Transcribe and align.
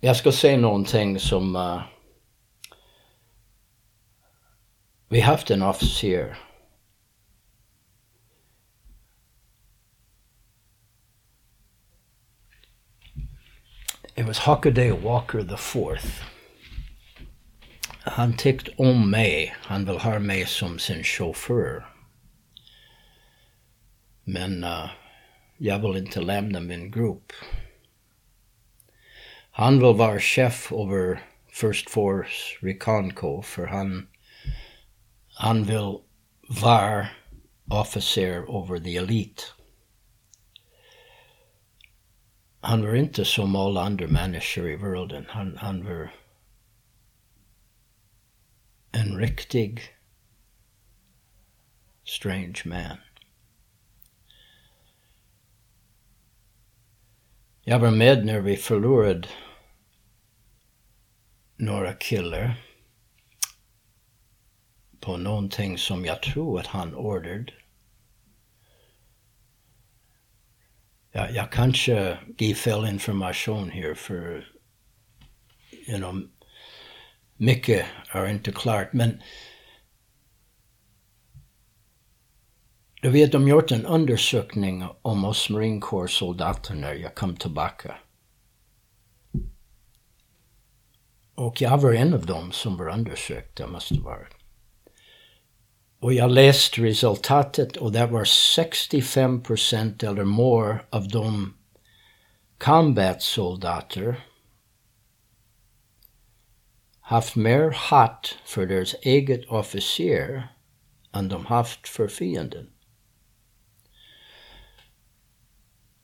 jag 0.00 0.16
ska 0.16 0.32
säga 0.32 0.56
någonting 0.56 1.18
som... 1.18 1.56
Uh, 1.56 1.82
vi 5.08 5.20
har 5.20 5.32
haft 5.32 5.50
en 5.50 5.62
officer 5.62 6.38
It 14.18 14.26
was 14.26 14.38
Hockaday 14.38 14.90
Walker 14.90 15.42
the 15.44 15.56
fourth. 15.56 16.22
Han 18.00 18.36
tyckte 18.36 18.70
om 18.76 19.10
mig. 19.10 19.56
Han 19.60 19.84
vill 19.84 19.98
ha 19.98 20.18
mig 20.18 20.46
som 20.46 20.78
sin 20.78 21.04
chaufför. 21.04 21.86
Men 24.24 24.64
uh, 24.64 24.90
jag 25.56 25.78
vill 25.78 25.96
inte 25.96 26.20
lämna 26.20 26.60
min 26.60 26.90
grupp. 26.90 27.32
Han 29.58 29.78
vara 29.92 30.20
chef 30.20 30.72
över 30.72 31.22
First 31.48 31.90
Force 31.90 32.58
Reconco 32.60 33.42
för 33.42 33.66
han, 33.66 34.08
han 35.34 35.64
vill 35.64 35.98
officer 37.70 38.62
över 38.62 38.78
the 38.78 38.96
elite. 38.96 39.42
Han 42.60 42.86
var 42.86 42.94
inte 42.94 43.24
som 43.24 43.56
alla 43.56 43.82
andra 43.82 44.06
människor 44.06 44.70
i 44.70 44.76
världen. 44.76 45.26
Han, 45.28 45.56
han 45.56 45.84
var 45.84 46.12
en 48.92 49.18
riktig 49.18 49.80
strange 52.04 52.62
man. 52.64 52.98
Jag 57.62 57.78
var 57.78 57.90
med 57.90 58.26
när 58.26 58.40
vi 58.40 58.56
förlorade 58.56 59.28
några 61.58 61.92
killar 61.92 62.54
på 65.00 65.16
någonting 65.16 65.78
som 65.78 66.04
jag 66.04 66.22
tror 66.22 66.60
att 66.60 66.66
han 66.66 66.94
ordrade. 66.94 67.52
Jag, 71.12 71.32
jag 71.34 71.52
kanske 71.52 72.18
ger 72.38 72.54
fel 72.54 72.84
information 72.84 73.70
här 73.70 73.94
för 73.94 74.52
you 75.86 75.96
know, 75.96 76.22
mycket 77.36 77.86
är 78.08 78.26
inte 78.26 78.52
klart 78.52 78.92
men 78.92 79.22
du 83.02 83.10
vet, 83.10 83.32
de 83.32 83.48
gjort 83.48 83.70
en 83.70 83.86
undersökning 83.86 84.84
om 85.02 85.24
oss 85.24 85.50
när 86.74 86.94
jag 86.94 87.14
kom 87.14 87.36
tillbaka. 87.36 87.96
Och 91.38 91.62
jag 91.62 91.78
var 91.78 91.92
en 91.92 92.14
av 92.14 92.26
dem 92.26 92.52
som 92.52 92.76
var 92.76 92.88
undersökt, 92.88 93.56
det 93.56 93.66
måste 93.66 93.94
vara. 93.94 94.26
Och 96.00 96.12
jag 96.12 96.30
läste 96.30 96.82
resultatet 96.82 97.76
och 97.76 97.92
det 97.92 98.06
var 98.06 98.24
65 98.24 99.42
procent 99.42 100.02
eller 100.02 100.24
mer 100.24 100.84
av 100.90 101.08
de 101.08 101.54
combat-soldater 102.58 104.20
haft 107.00 107.36
mer 107.36 107.70
hat 107.70 108.38
för 108.44 108.66
deras 108.66 108.94
eget 108.94 109.46
officer 109.48 110.48
än 111.12 111.28
de 111.28 111.46
haft 111.46 111.88
för 111.88 112.08
fienden. 112.08 112.70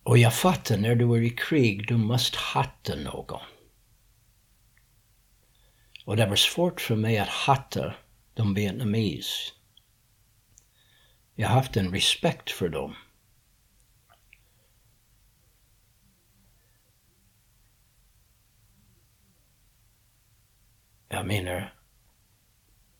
Och 0.02 0.18
jag 0.18 0.34
fattar, 0.34 0.76
när 0.76 0.94
du 0.94 1.14
är 1.14 1.22
i 1.22 1.30
krig, 1.30 1.88
du 1.88 1.96
måste 1.96 2.38
hatta 2.38 2.94
någon. 2.94 3.40
Och 6.04 6.16
det 6.16 6.26
var 6.26 6.36
svårt 6.36 6.80
för 6.80 6.96
mig 6.96 7.18
att 7.18 7.28
hata 7.28 7.94
de 8.34 8.54
vietnameser. 8.54 9.54
Jag 11.34 11.48
har 11.48 11.54
haft 11.54 11.76
en 11.76 11.92
respekt 11.92 12.50
för 12.50 12.68
dem. 12.68 12.94
Jag 21.08 21.26
menar, 21.26 21.74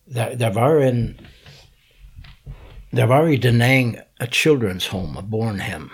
det, 0.05 0.35
det 0.35 0.51
var 0.51 0.81
en... 0.81 1.21
Det 2.91 3.07
var 3.07 3.29
i 3.29 3.37
Da 3.37 3.49
ett 3.49 3.97
a 4.19 4.27
children's 4.27 4.91
home, 4.91 5.19
a 5.19 5.23
barnhem. 5.23 5.91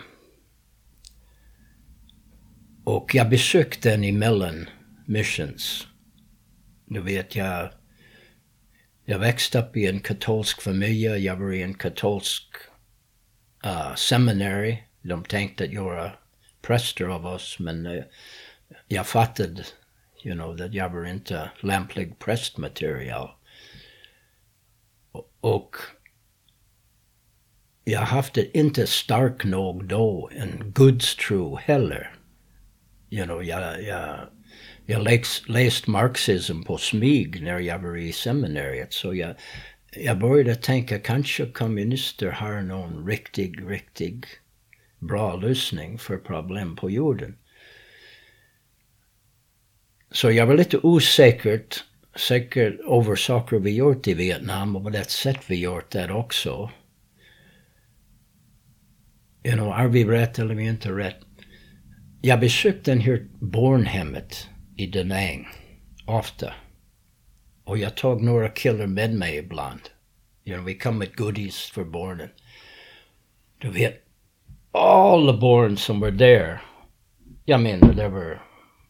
Och 2.85 3.15
jag 3.15 3.31
besökte 3.31 3.97
den 3.97 4.19
Mellon 4.19 4.69
missions. 5.07 5.90
Du 6.93 7.01
vet, 7.01 7.37
jag, 7.37 7.71
jag 9.05 9.19
växte 9.19 9.59
upp 9.59 9.77
i 9.77 9.87
en 9.87 10.01
katolsk 10.01 10.63
familj. 10.63 11.05
Jag 11.05 11.37
var 11.37 11.53
i 11.53 11.63
en 11.63 11.75
katolsk 11.75 12.45
uh, 13.67 13.95
seminary. 13.95 14.83
De 15.03 15.25
tänkte 15.25 15.65
att 15.65 15.73
göra 15.73 16.13
präster 16.63 17.05
av 17.05 17.27
oss, 17.27 17.59
men 17.59 17.87
uh, 17.87 18.05
jag 18.89 19.07
fattade, 19.07 19.65
you 20.25 20.35
know, 20.35 20.63
att 20.63 20.75
jag 20.75 20.91
var 20.91 21.05
inte 21.05 21.51
lämplig 21.61 22.19
prästmaterial. 22.19 23.31
Och 25.41 25.77
jag 27.85 28.01
hade 28.01 28.11
haft 28.11 28.35
det 28.35 28.59
inte 28.59 28.87
stark 28.87 29.45
nog 29.45 29.85
då 29.85 30.31
en 30.33 30.73
gudstro 30.75 31.57
heller. 31.57 32.15
You 33.11 33.25
know, 33.25 33.45
jag, 33.45 33.83
jag 33.83 34.29
jag 34.91 35.03
läst, 35.03 35.49
läst 35.49 35.87
marxism 35.87 36.63
på 36.63 36.79
smyg 36.79 37.43
när 37.43 37.59
jag 37.59 37.79
var 37.79 37.97
i 37.97 38.13
seminariet 38.13 38.93
så 38.93 39.15
jag, 39.15 39.35
jag 39.93 40.19
började 40.19 40.55
tänka 40.55 40.99
kanske 40.99 41.47
kommunister 41.47 42.31
har 42.31 42.63
någon 42.63 43.07
riktig, 43.07 43.71
riktig 43.71 44.27
bra 44.99 45.37
lösning 45.37 45.99
för 45.99 46.17
problem 46.17 46.77
på 46.77 46.91
jorden. 46.91 47.37
Så 50.11 50.31
jag 50.31 50.47
var 50.47 50.57
lite 50.57 50.79
osäker 50.79 51.63
säkert 52.17 52.81
över 52.81 53.17
saker 53.17 53.59
vi 53.59 53.71
gjort 53.71 54.09
i 54.09 54.15
Vietnam 54.15 54.77
och 54.77 54.83
på 54.83 54.91
det 54.91 55.11
sätt 55.11 55.41
vi 55.47 55.61
gjort 55.61 55.91
det 55.91 56.13
också. 56.13 56.71
You 59.45 59.57
know, 59.57 59.73
är 59.73 59.89
vi 59.89 60.05
rätt 60.05 60.39
eller 60.39 60.51
är 60.51 60.59
vi 60.59 60.69
inte 60.69 60.89
rätt? 60.89 61.21
Jag 62.23 62.41
besökte 62.41 62.91
den 62.91 63.01
här 63.01 63.27
barnhemmet 63.41 64.50
i 64.81 64.87
Da 64.87 65.05
Nang, 65.05 65.49
ofta. 66.07 66.55
Och 67.65 67.79
jag 67.79 67.95
tog 67.97 68.23
några 68.23 68.49
killar 68.49 68.87
med 68.87 69.15
mig 69.15 69.37
ibland. 69.37 69.81
You 70.45 70.57
know, 70.57 70.67
vi 70.67 70.75
kom 70.75 70.99
med 70.99 71.17
goodies 71.17 71.71
för 71.71 71.85
barnen. 71.85 72.29
Du 73.59 73.71
vet, 73.71 74.05
alla 74.73 75.41
barn 75.41 75.77
som 75.77 76.01
var 76.01 76.11
där, 76.11 76.63
jag 77.45 77.61
menar, 77.61 77.93
det 77.93 78.09
var 78.09 78.43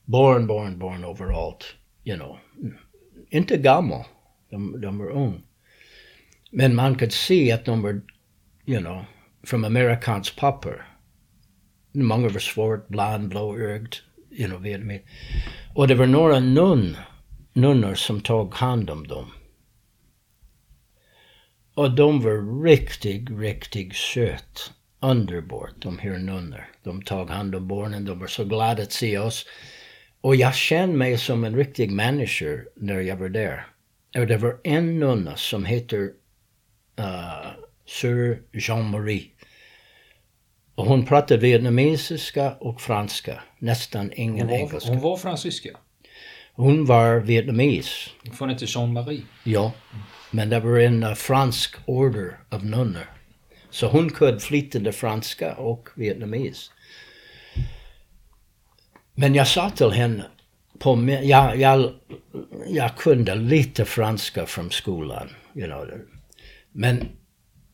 barn, 0.05 0.47
barn, 0.47 0.79
barn 0.79 1.05
överallt. 1.05 1.75
You 2.05 2.17
know, 2.17 2.39
inte 3.31 3.57
gamla, 3.57 4.07
de, 4.51 4.81
de 4.81 4.99
var 4.99 5.11
unga. 5.11 5.41
Men 6.51 6.75
man 6.75 6.95
kunde 6.95 7.15
se 7.15 7.53
att 7.53 7.65
de 7.65 7.83
var, 7.83 8.01
you 8.67 8.81
know, 8.81 9.05
från 9.43 9.65
amerikansk 9.65 10.37
papper. 10.37 10.87
Många 11.93 12.29
var 12.29 12.39
svårt, 12.39 12.89
bland, 12.89 13.29
blåögd, 13.29 13.95
you 14.41 14.49
know, 14.49 14.99
Och 15.75 15.89
det 15.89 15.95
var 15.95 16.07
några 16.07 16.41
nun, 16.41 16.97
nunnor 17.53 17.95
som 17.95 18.21
tog 18.21 18.55
hand 18.55 18.91
om 18.91 19.07
dem. 19.07 19.31
Och 21.75 21.91
de 21.91 22.21
var 22.21 22.65
riktigt, 22.65 23.31
riktigt 23.31 23.95
söt. 23.95 24.73
Underbart, 25.01 25.75
de 25.79 25.99
här 25.99 26.19
nunnor. 26.19 26.65
De 26.83 27.03
tog 27.03 27.31
hand 27.31 27.55
om 27.55 27.69
barnen, 27.69 28.05
de 28.05 28.19
var 28.19 28.27
så 28.27 28.45
glada 28.45 28.83
att 28.83 28.93
se 28.93 29.19
oss. 29.19 29.47
Och 30.21 30.37
jag 30.37 30.55
kände 30.55 30.97
mig 30.97 31.19
som 31.19 31.45
en 31.45 31.57
riktig 31.57 31.91
människa 31.91 32.65
när 32.77 33.01
jag 33.01 33.17
var 33.17 33.29
där. 33.29 33.67
Och 34.19 34.27
det 34.27 34.37
var 34.37 34.61
en 34.65 34.99
nunna 34.99 35.37
som 35.37 35.65
heter 35.65 36.01
uh, 37.01 37.51
Sir 37.87 38.43
Jean-Marie. 38.53 39.31
Och 40.81 40.87
hon 40.87 41.07
pratade 41.07 41.41
vietnamesiska 41.41 42.53
och 42.53 42.81
franska. 42.81 43.43
Nästan 43.59 44.13
ingen 44.17 44.49
hon 44.49 44.49
var, 44.49 44.57
engelska. 44.57 44.91
Hon 44.91 45.01
var 45.01 45.17
fransyska? 45.17 45.71
Hon 46.53 46.87
var 46.87 47.21
vietnames. 47.21 48.09
Hon 48.39 48.49
hette 48.49 48.65
Jean-Marie? 48.69 49.23
Ja. 49.45 49.73
Men 50.31 50.49
det 50.49 50.61
var 50.61 50.79
en 50.79 51.03
uh, 51.03 51.15
fransk 51.15 51.77
order 51.87 52.39
av 52.51 52.65
nunnor. 52.65 53.11
Så 53.71 53.87
hon 53.87 54.11
kunde 54.11 54.41
flytande 54.41 54.93
franska 54.93 55.55
och 55.55 55.89
vietnames. 55.95 56.71
Men 59.15 59.35
jag 59.35 59.49
sa 59.49 59.71
till 59.71 59.91
henne, 59.91 60.25
på, 60.79 61.19
jag, 61.23 61.57
jag, 61.57 61.95
jag 62.67 62.97
kunde 62.97 63.35
lite 63.35 63.85
franska 63.85 64.47
från 64.47 64.71
skolan. 64.71 65.29
You 65.55 65.67
know, 65.67 65.89
men 66.73 67.09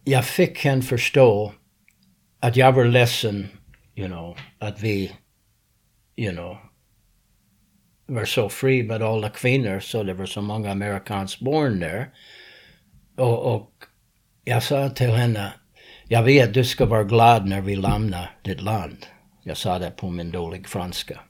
jag 0.05 0.25
fick 0.25 0.64
henne 0.64 0.82
förstå 0.82 1.52
att 2.46 2.56
jag 2.56 2.72
var 2.72 2.84
ledsen, 2.84 3.48
you 3.94 4.08
know, 4.08 4.37
att 4.58 4.81
vi, 4.81 5.12
you 6.16 6.32
know, 6.32 6.56
var 8.06 8.25
så 8.25 8.48
fri 8.48 8.82
med 8.82 9.02
alla 9.02 9.31
kvinnor 9.31 9.81
så 9.81 10.02
det 10.02 10.14
var 10.14 10.26
så 10.26 10.43
många 10.43 10.70
amerikanska 10.70 11.44
barn 11.44 11.81
där. 11.81 12.10
Och, 13.16 13.54
och 13.54 13.70
jag 14.44 14.62
sa 14.62 14.88
till 14.88 15.10
henne, 15.10 15.52
jag 16.08 16.22
vet 16.22 16.54
du 16.54 16.64
ska 16.64 16.87
vara 16.87 17.04
glad 17.04 17.46
när 17.46 17.60
vi 17.60 17.76
lämnar 17.76 18.37
ditt 18.43 18.62
land. 18.62 19.06
Jag 19.42 19.56
sa 19.56 19.78
det 19.78 19.90
på 19.90 20.10
min 20.10 20.31
dålig 20.31 20.69
franska. 20.69 21.20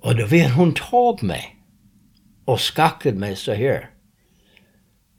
Och 0.00 0.16
då 0.16 0.26
vet 0.26 0.52
hon 0.52 0.74
tog 0.74 1.22
mig 1.22 1.56
och 2.44 2.60
skakade 2.60 3.18
mig 3.18 3.36
så 3.36 3.52
här. 3.52 3.90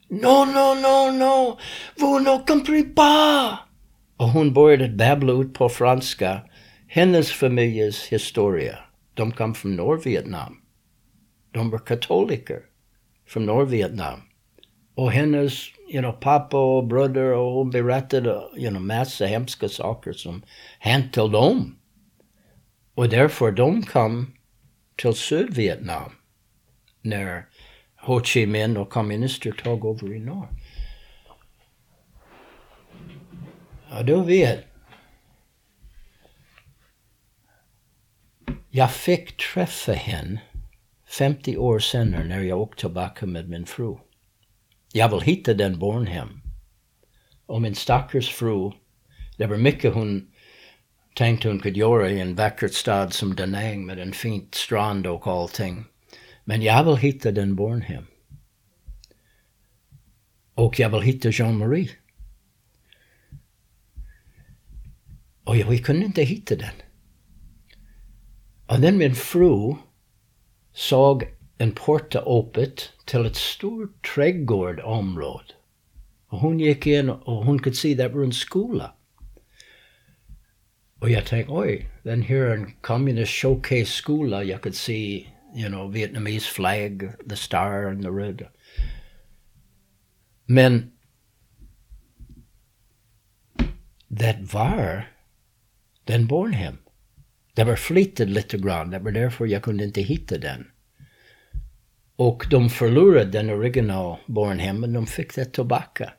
No, 0.08 0.44
no, 0.44 0.74
no, 0.74 1.10
no, 1.18 1.58
vous 1.96 2.24
ne 2.24 2.44
comprenez 2.46 2.94
pas. 2.94 3.69
Babbla 4.96 5.32
ut 5.32 5.54
på 5.54 5.68
franska 5.68 6.40
hennes 6.88 7.32
familjes 7.32 8.06
historia. 8.06 8.78
De 9.14 9.32
kom 9.32 9.54
från 9.54 9.76
Nordvietnam. 9.76 10.56
De 11.52 11.70
var 11.70 11.78
katoliker 11.78 12.60
från 13.26 13.46
Nordvietnam. 13.46 14.20
Och 14.94 15.12
hennes 15.12 15.52
you 15.88 16.02
know, 16.02 16.12
pappa 16.12 16.58
och 16.76 16.86
bröder 16.86 17.32
och 17.32 17.52
hon 17.52 17.70
you 18.56 18.70
know, 18.70 18.82
massa 18.82 19.26
hemska 19.26 19.68
saker 19.68 20.12
som 20.12 20.42
hänt 20.78 21.12
till 21.12 21.30
dem. 21.30 21.76
Och 22.94 23.08
därför 23.08 23.52
de 23.52 23.82
kom 23.82 24.32
till 24.96 25.14
Sydvietnam 25.14 26.12
när 27.02 27.46
Ho 27.96 28.20
Chi 28.20 28.46
Minh 28.46 28.80
och 28.80 28.90
kommunister 28.90 29.52
tog 29.52 29.86
över 29.86 30.14
i 30.14 30.18
norr. 30.18 30.48
Ja, 33.92 34.02
du 34.02 34.24
vet. 34.24 34.64
Jag 38.70 38.92
fick 38.92 39.36
träffa 39.36 39.92
henne 39.92 40.40
50 41.08 41.56
år 41.56 41.78
senare 41.78 42.24
när 42.24 42.40
jag 42.40 42.60
åkte 42.60 42.80
tillbaka 42.80 43.26
med 43.26 43.48
min 43.48 43.66
fru. 43.66 43.96
Jag 44.92 45.08
vill 45.08 45.20
hitta 45.20 45.54
den 45.54 45.78
barnhem. 45.78 46.40
Och 47.46 47.62
min 47.62 47.74
stackars 47.74 48.30
fru, 48.30 48.70
det 49.36 49.46
var 49.46 49.56
mycket 49.56 49.94
hon 49.94 50.32
tänkte 51.14 51.48
hon 51.48 51.58
kunde 51.58 51.78
göra 51.78 52.10
i 52.10 52.20
en 52.20 52.34
vacker 52.34 52.68
stad 52.68 53.12
som 53.12 53.34
Danang 53.34 53.86
med 53.86 53.98
en 53.98 54.12
fint 54.12 54.54
strand 54.54 55.06
och 55.06 55.26
allting. 55.26 55.84
Men 56.44 56.62
jag 56.62 56.84
vill 56.84 56.96
hitta 56.96 57.30
den 57.30 57.56
barnhem. 57.56 58.06
Och 60.54 60.78
jag 60.78 60.90
vill 60.90 61.02
hitta 61.02 61.28
Jean-Marie. 61.30 61.90
Och 65.50 65.56
vi 65.56 65.78
kunde 65.78 66.06
inte 66.06 66.22
hitta 66.22 66.56
den. 66.56 66.74
Och 68.66 68.80
then 68.80 68.98
min 68.98 69.14
fru 69.14 69.74
såg 70.72 71.24
en 71.58 71.72
porta 71.72 72.18
öppet 72.18 72.92
till 73.04 73.26
ett 73.26 73.36
stort 73.36 74.14
trädgårdområde. 74.14 75.52
Och 76.26 76.38
hon 76.38 76.60
gick 76.60 76.86
in 76.86 77.10
och 77.10 77.44
hon 77.44 77.58
kunde 77.58 77.76
se 77.76 78.08
var 78.08 78.22
en 78.22 78.32
skola. 78.32 78.94
Och 81.00 81.10
jag 81.10 81.26
tänkte, 81.26 81.52
oj, 81.52 81.90
den 82.02 82.22
här 82.22 82.36
är 82.36 82.56
en 82.56 82.72
communist 82.80 83.32
showcase 83.32 83.84
skola. 83.84 84.44
Jag 84.44 84.62
kunde 84.62 84.78
se, 84.78 85.26
you 85.56 85.68
know, 85.68 85.92
Vietnamese 85.92 86.46
flag, 86.46 87.12
the 87.28 87.36
star 87.36 87.84
and 87.84 88.02
the 88.02 88.08
red. 88.08 88.46
Men 90.46 90.92
det 94.08 94.38
var 94.52 95.09
den 96.10 96.26
Bornhem. 96.26 96.76
Det 97.54 97.64
var 97.64 97.76
flyttat 97.76 98.28
lite 98.28 98.58
grann, 98.58 98.90
det 98.90 98.98
var 98.98 99.10
därför 99.10 99.46
jag 99.46 99.62
kunde 99.62 99.84
inte 99.84 100.00
hitta 100.00 100.38
den. 100.38 100.66
Och 102.16 102.46
de 102.50 102.70
förlorade 102.70 103.30
den 103.30 103.50
original 103.50 104.16
Bornhem, 104.26 104.80
men 104.80 104.92
de 104.92 105.06
fick 105.06 105.34
det 105.34 105.44
tillbaka. 105.44 106.12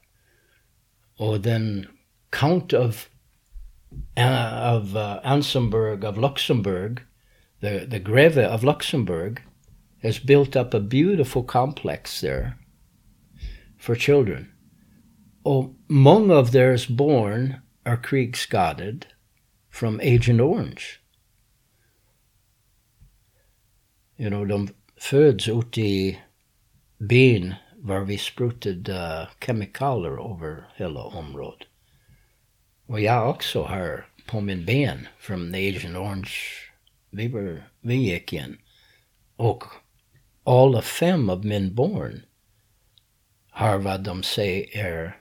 Och 1.17 1.41
den 1.41 1.87
Count 2.29 2.73
of, 2.73 3.09
uh, 4.19 4.75
of 4.75 4.95
uh, 4.95 5.19
Ansenberg 5.23 6.05
of 6.05 6.17
Luxembourg, 6.17 6.99
the, 7.61 7.79
the 7.79 7.99
Greve 7.99 8.47
of 8.47 8.63
Luxembourg, 8.63 9.39
has 10.03 10.23
built 10.23 10.55
up 10.55 10.73
a 10.73 10.79
beautiful 10.79 11.43
complex 11.43 12.21
there 12.21 12.51
for 13.79 13.95
children. 13.95 14.51
Och 15.43 15.75
många 15.87 16.35
of 16.35 16.51
theirs 16.51 16.87
born 16.87 17.55
are 17.85 17.97
krigsskadade 17.97 19.05
from 19.71 19.99
Agent 19.99 20.41
Orange. 20.41 20.99
You 24.17 24.29
know, 24.29 24.45
de 24.45 24.69
föds 24.97 25.49
ute 25.49 25.81
i 25.81 26.19
byn 26.97 27.55
var 27.75 27.99
vi 27.99 28.17
sprutade 28.17 29.27
kemikalier 29.45 30.33
över 30.33 30.63
hela 30.75 31.03
området. 31.03 31.67
Och 32.85 32.99
jag 32.99 33.29
också 33.29 33.63
har 33.63 34.05
på 34.27 34.41
min 34.41 34.65
ben 34.65 35.07
från 35.17 35.55
Agent 35.55 35.97
Orange, 35.97 36.31
vi, 37.09 37.27
var, 37.27 37.63
vi 37.79 37.95
gick 37.95 38.33
in. 38.33 38.57
Och 39.35 39.63
alla 40.43 40.81
fem 40.81 41.29
av 41.29 41.45
min 41.45 41.75
barn 41.75 42.21
har 43.49 43.77
vad 43.77 44.03
de 44.03 44.23
säger 44.23 44.85
är 44.85 45.17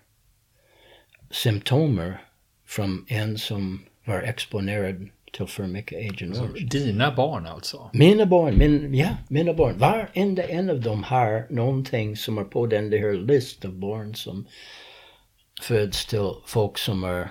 symptomer 1.30 2.24
från 2.66 3.06
en 3.08 3.38
som 3.38 3.84
var 4.10 4.22
exponerad 4.22 5.08
till 5.32 5.46
för 5.46 5.66
mycket 5.66 6.10
Agent 6.10 6.36
Orange. 6.36 6.60
Dina 6.70 7.14
barn 7.14 7.46
alltså? 7.46 7.90
Mina 7.92 8.26
barn, 8.26 8.58
min, 8.58 8.94
ja, 8.94 9.08
mina 9.28 9.54
barn. 9.54 9.78
Varenda 9.78 10.48
en 10.48 10.70
av 10.70 10.80
dem 10.80 11.02
har 11.02 11.46
någonting 11.50 12.16
som 12.16 12.38
är 12.38 12.44
på 12.44 12.66
den 12.66 12.90
där 12.90 13.12
list 13.12 13.64
av 13.64 13.72
barn 13.72 14.14
som 14.14 14.46
föds 15.62 16.06
till 16.06 16.30
folk 16.46 16.78
som 16.78 17.04
är 17.04 17.28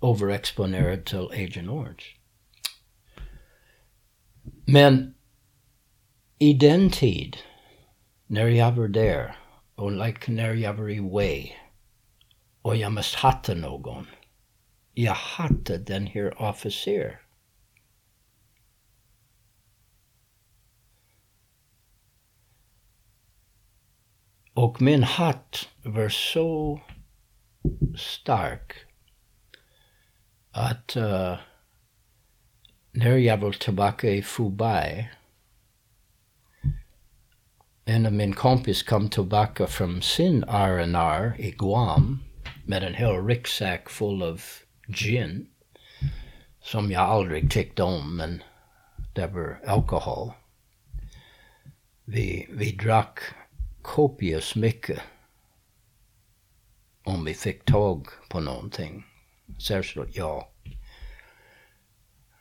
overexponerade 0.00 1.02
till 1.02 1.68
Orange. 1.68 2.04
Men 4.64 5.14
i 6.38 6.52
den 6.52 6.90
tid, 6.90 7.36
när 8.26 8.46
jag 8.46 8.72
var 8.72 8.88
där, 8.88 9.36
och 9.74 9.92
like 9.92 10.32
när 10.32 10.54
jag 10.54 10.74
var 10.74 10.90
i 10.90 11.00
Way, 11.00 11.50
och 12.62 12.76
jag 12.76 12.92
måste 12.92 13.18
hatta 13.18 13.54
någon, 13.54 14.06
jag 14.94 15.14
hade 15.14 15.78
den 15.78 16.06
här 16.06 16.42
officer. 16.42 17.18
Och 24.54 24.82
min 24.82 25.02
hatt 25.02 25.68
var 25.82 26.08
så 26.08 26.80
stark 27.96 28.72
att 30.50 30.96
uh, 30.96 31.36
när 32.92 33.10
jag 33.10 33.20
tillbaka 33.52 34.10
Fubai 34.22 35.10
en 37.84 38.06
av 38.06 38.12
min 38.12 38.32
kompis 38.32 38.82
kom 38.82 39.08
tillbaka 39.08 39.66
från 39.66 40.02
sin 40.02 40.44
R&R 40.48 41.34
i 41.38 41.50
Guam 41.50 42.22
med 42.66 42.82
en 42.82 42.94
hel 42.94 43.26
ryggsäck 43.26 43.88
full 43.90 44.22
av 44.22 44.42
gin. 44.86 45.46
Som 46.60 46.90
jag 46.90 47.02
aldrig 47.02 47.50
tyckte 47.50 47.82
om, 47.82 48.16
men 48.16 48.42
det 49.14 49.26
var 49.26 49.60
alkohol. 49.66 50.32
Vi, 52.04 52.46
vi 52.50 52.72
drack 52.72 53.18
kopiöst 53.82 54.56
mycket. 54.56 55.00
Om 57.04 57.24
vi 57.24 57.34
fick 57.34 57.64
tag 57.64 58.06
på 58.28 58.40
någonting. 58.40 59.04
Särskilt 59.58 60.16
jag. 60.16 60.44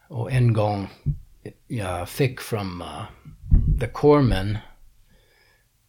Och 0.08 0.32
en 0.32 0.54
gång 0.54 0.88
jag 1.68 2.10
fick 2.10 2.42
från 2.42 2.82
uh, 2.82 3.06
the 3.80 3.88
corpsman 3.88 4.58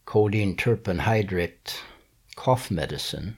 codeine 0.03 0.55
turpenhydrate 0.55 1.71
cough 2.35 2.73
medicine. 2.73 3.33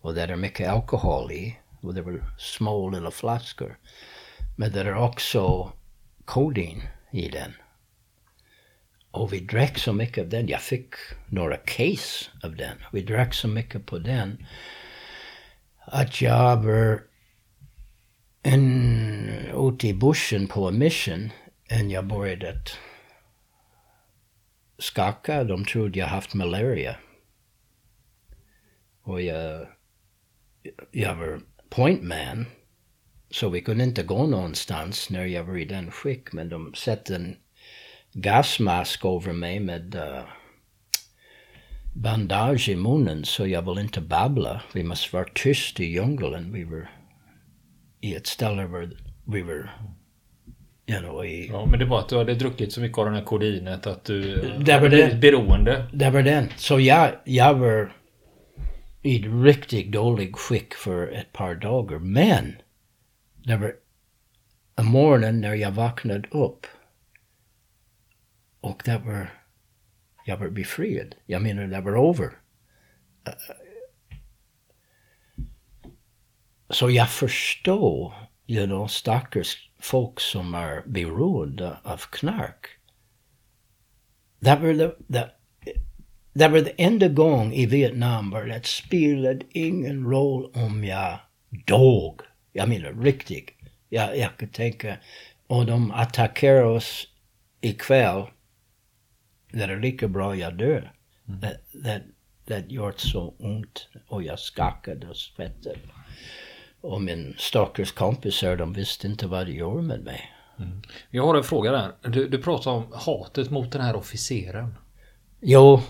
Och 0.00 0.14
det 0.14 0.22
är 0.22 0.36
mycket 0.36 0.68
alkohol 0.68 1.32
i 1.32 1.58
och 1.84 1.94
det 1.94 2.02
var 2.02 2.20
små 2.38 2.90
lilla 2.90 3.10
flaskor. 3.10 3.78
Men 4.56 4.72
det 4.72 4.80
är 4.80 4.94
också 4.94 5.72
kodin 6.24 6.82
i 7.12 7.28
den. 7.28 7.52
Och 9.10 9.32
vi 9.32 9.40
drack 9.40 9.78
så 9.78 9.92
mycket 9.92 10.22
av 10.24 10.28
den. 10.28 10.48
Jag 10.48 10.60
fick 10.60 10.94
några 11.26 11.56
case 11.56 12.30
av 12.42 12.56
den. 12.56 12.76
Vi 12.92 13.02
drack 13.02 13.34
så 13.34 13.48
mycket 13.48 13.86
på 13.86 13.98
den 13.98 14.46
att 15.86 16.20
jag 16.20 16.62
var 16.62 17.02
en, 18.42 19.28
ute 19.54 19.88
i 19.88 19.94
bushen 19.94 20.46
på 20.46 20.68
en 20.68 20.78
mission 20.78 21.30
och 21.70 21.90
jag 21.90 22.06
började 22.06 22.50
att 22.50 22.78
skaka. 24.78 25.44
De 25.44 25.64
trodde 25.64 25.98
jag 25.98 26.06
haft 26.06 26.34
malaria. 26.34 26.96
Och 29.02 29.22
jag, 29.22 29.66
jag 30.90 31.14
var 31.14 31.40
point 31.74 32.02
man. 32.02 32.46
Så 33.30 33.48
vi 33.48 33.60
kunde 33.60 33.84
inte 33.84 34.02
gå 34.02 34.26
någonstans 34.26 35.10
när 35.10 35.24
jag 35.24 35.44
var 35.44 35.58
i 35.58 35.64
den 35.64 35.90
skick. 35.90 36.32
Men 36.32 36.48
de 36.48 36.74
satte 36.74 37.14
en, 37.16 37.36
gasmask 38.14 39.04
över 39.04 39.32
mig 39.32 39.60
med 39.60 39.94
uh, 39.94 40.24
bandage 41.94 42.68
i 42.68 42.76
munnen 42.76 43.24
så 43.24 43.46
jag 43.46 43.62
vill 43.62 43.78
inte 43.78 44.00
babbla. 44.00 44.62
Vi 44.72 44.82
måste 44.82 45.16
vara 45.16 45.26
tyst 45.34 45.80
i 45.80 45.84
djungeln. 45.84 46.52
Vi 46.52 46.64
var 46.64 46.90
i 48.00 48.14
ett 48.14 48.26
ställe 48.26 48.62
där 48.62 48.90
vi 49.26 49.42
var 49.42 49.70
you 50.86 50.98
know, 50.98 51.24
i... 51.24 51.48
Ja, 51.48 51.66
men 51.66 51.78
det 51.78 51.84
var 51.84 51.98
att 51.98 52.08
du 52.08 52.16
hade 52.16 52.34
druckit 52.34 52.72
så 52.72 52.80
mycket 52.80 52.98
av 52.98 53.06
det 53.06 53.16
här 53.16 53.24
kodinet 53.24 53.86
att 53.86 54.04
du 54.04 54.20
Det 54.64 54.72
var 54.72 54.72
hade 54.72 54.88
det. 54.88 54.88
blivit 54.88 55.20
beroende. 55.20 55.86
Det 55.92 56.10
var 56.10 56.22
den. 56.22 56.48
Så 56.56 56.80
jag, 56.80 57.12
jag 57.24 57.54
var 57.54 57.92
i 59.04 59.18
riktigt 59.18 59.92
dålig 59.92 60.36
skick 60.36 60.74
för 60.74 61.08
ett 61.08 61.32
par 61.32 61.54
dagar. 61.54 61.98
Men 61.98 62.56
det 63.34 63.56
var 63.56 63.76
en 64.76 64.86
morgon 64.86 65.40
när 65.40 65.54
jag 65.54 65.70
vaknade 65.70 66.28
upp 66.28 66.66
och 68.60 68.82
det 68.84 68.98
var, 68.98 69.30
jag 70.24 70.36
var 70.36 70.48
befriad. 70.48 71.14
Jag 71.26 71.42
menar, 71.42 71.66
det 71.66 71.80
var 71.80 72.10
över. 72.10 72.30
Så 76.70 76.90
jag 76.90 77.10
förstår, 77.10 78.14
you 78.46 78.66
know, 78.66 78.86
stackars 78.86 79.70
folk 79.78 80.20
som 80.20 80.54
är 80.54 80.82
beroende 80.86 81.76
av 81.82 81.96
knark. 81.96 82.66
Det 84.38 84.56
var 84.56 84.72
det, 84.72 84.96
det, 84.98 85.30
det 86.34 86.48
var 86.48 86.60
det 86.60 86.72
enda 86.76 87.08
gång 87.08 87.52
i 87.52 87.66
Vietnam 87.66 88.30
var 88.30 88.44
det 88.44 88.66
spelade 88.66 89.44
ingen 89.50 90.10
roll 90.10 90.50
om 90.54 90.84
jag 90.84 91.18
dog. 91.66 92.20
Jag 92.52 92.68
menar 92.68 93.02
riktigt. 93.02 93.50
Jag, 93.88 94.18
jag 94.18 94.36
kan 94.36 94.48
tänka, 94.48 94.96
och 95.46 95.66
de 95.66 95.90
attackerar 95.90 96.64
oss 96.64 97.06
ikväll, 97.60 98.24
det 99.52 99.62
är 99.62 99.80
lika 99.80 100.08
bra 100.08 100.36
jag 100.36 100.58
dör. 100.58 100.92
Mm. 101.28 101.40
Det, 101.40 101.58
det, 101.72 102.02
det 102.44 102.72
gjort 102.72 103.00
så 103.00 103.34
ont 103.38 103.88
och 104.08 104.22
jag 104.22 104.38
skakade 104.38 105.08
och 105.08 105.16
svettade. 105.16 105.78
Och 106.80 107.02
min 107.02 107.34
stackars 107.38 107.92
kompisar, 107.92 108.56
de 108.56 108.72
visste 108.72 109.06
inte 109.06 109.26
vad 109.26 109.46
de 109.46 109.52
gjorde 109.52 109.82
med 109.82 110.00
mig. 110.00 110.30
Jag 111.10 111.26
har 111.26 111.34
en 111.34 111.44
fråga 111.44 111.72
där. 111.72 112.10
Du, 112.10 112.28
du 112.28 112.42
pratar 112.42 112.70
om 112.70 112.92
hatet 112.92 113.50
mot 113.50 113.72
den 113.72 113.82
här 113.82 113.96
officeren. 113.96 114.74
Jo. 115.40 115.80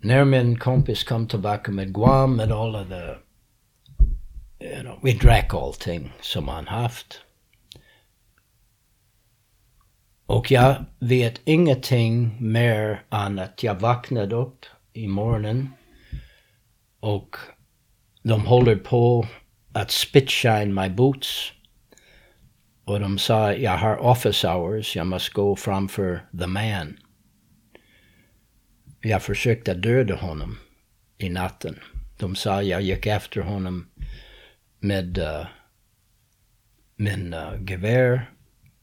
När 0.00 0.24
min 0.24 0.58
kompis 0.58 1.04
kom 1.04 1.28
tillbaka 1.28 1.72
med 1.72 1.94
Guam 1.94 2.36
med 2.36 2.52
alla 2.52 2.84
de... 2.84 3.14
You 4.60 4.80
know, 4.80 4.98
vi 5.02 5.12
drack 5.12 5.54
allting 5.54 6.12
som 6.20 6.48
han 6.48 6.66
haft. 6.66 7.20
Och 10.26 10.50
jag 10.50 10.84
vet 10.98 11.40
ingenting 11.44 12.36
mer 12.40 13.02
än 13.10 13.38
att 13.38 13.62
jag 13.62 13.74
vaknade 13.74 14.34
upp 14.34 14.66
i 14.92 15.08
morgonen 15.08 15.70
och 17.00 17.36
de 18.22 18.46
håller 18.46 18.76
på 18.76 19.26
att 19.72 19.90
spitshine 19.90 20.74
my 20.74 20.88
boots. 20.88 21.52
Och 22.84 23.00
de 23.00 23.18
sa, 23.18 23.52
jag 23.52 23.78
har 23.78 23.96
office 23.96 24.48
hours, 24.48 24.96
jag 24.96 25.06
måste 25.06 25.34
gå 25.34 25.56
framför 25.56 26.28
the 26.38 26.46
man. 26.46 26.96
Jag 29.00 29.22
försökte 29.22 29.74
döda 29.74 30.14
honom 30.14 30.58
i 31.18 31.28
natten. 31.28 31.78
De 32.16 32.36
sa 32.36 32.62
jag 32.62 32.82
gick 32.82 33.06
efter 33.06 33.40
honom 33.40 33.86
med 34.80 35.18
uh, 35.18 35.46
min 36.96 37.34
uh, 37.34 37.62
gevär 37.70 38.30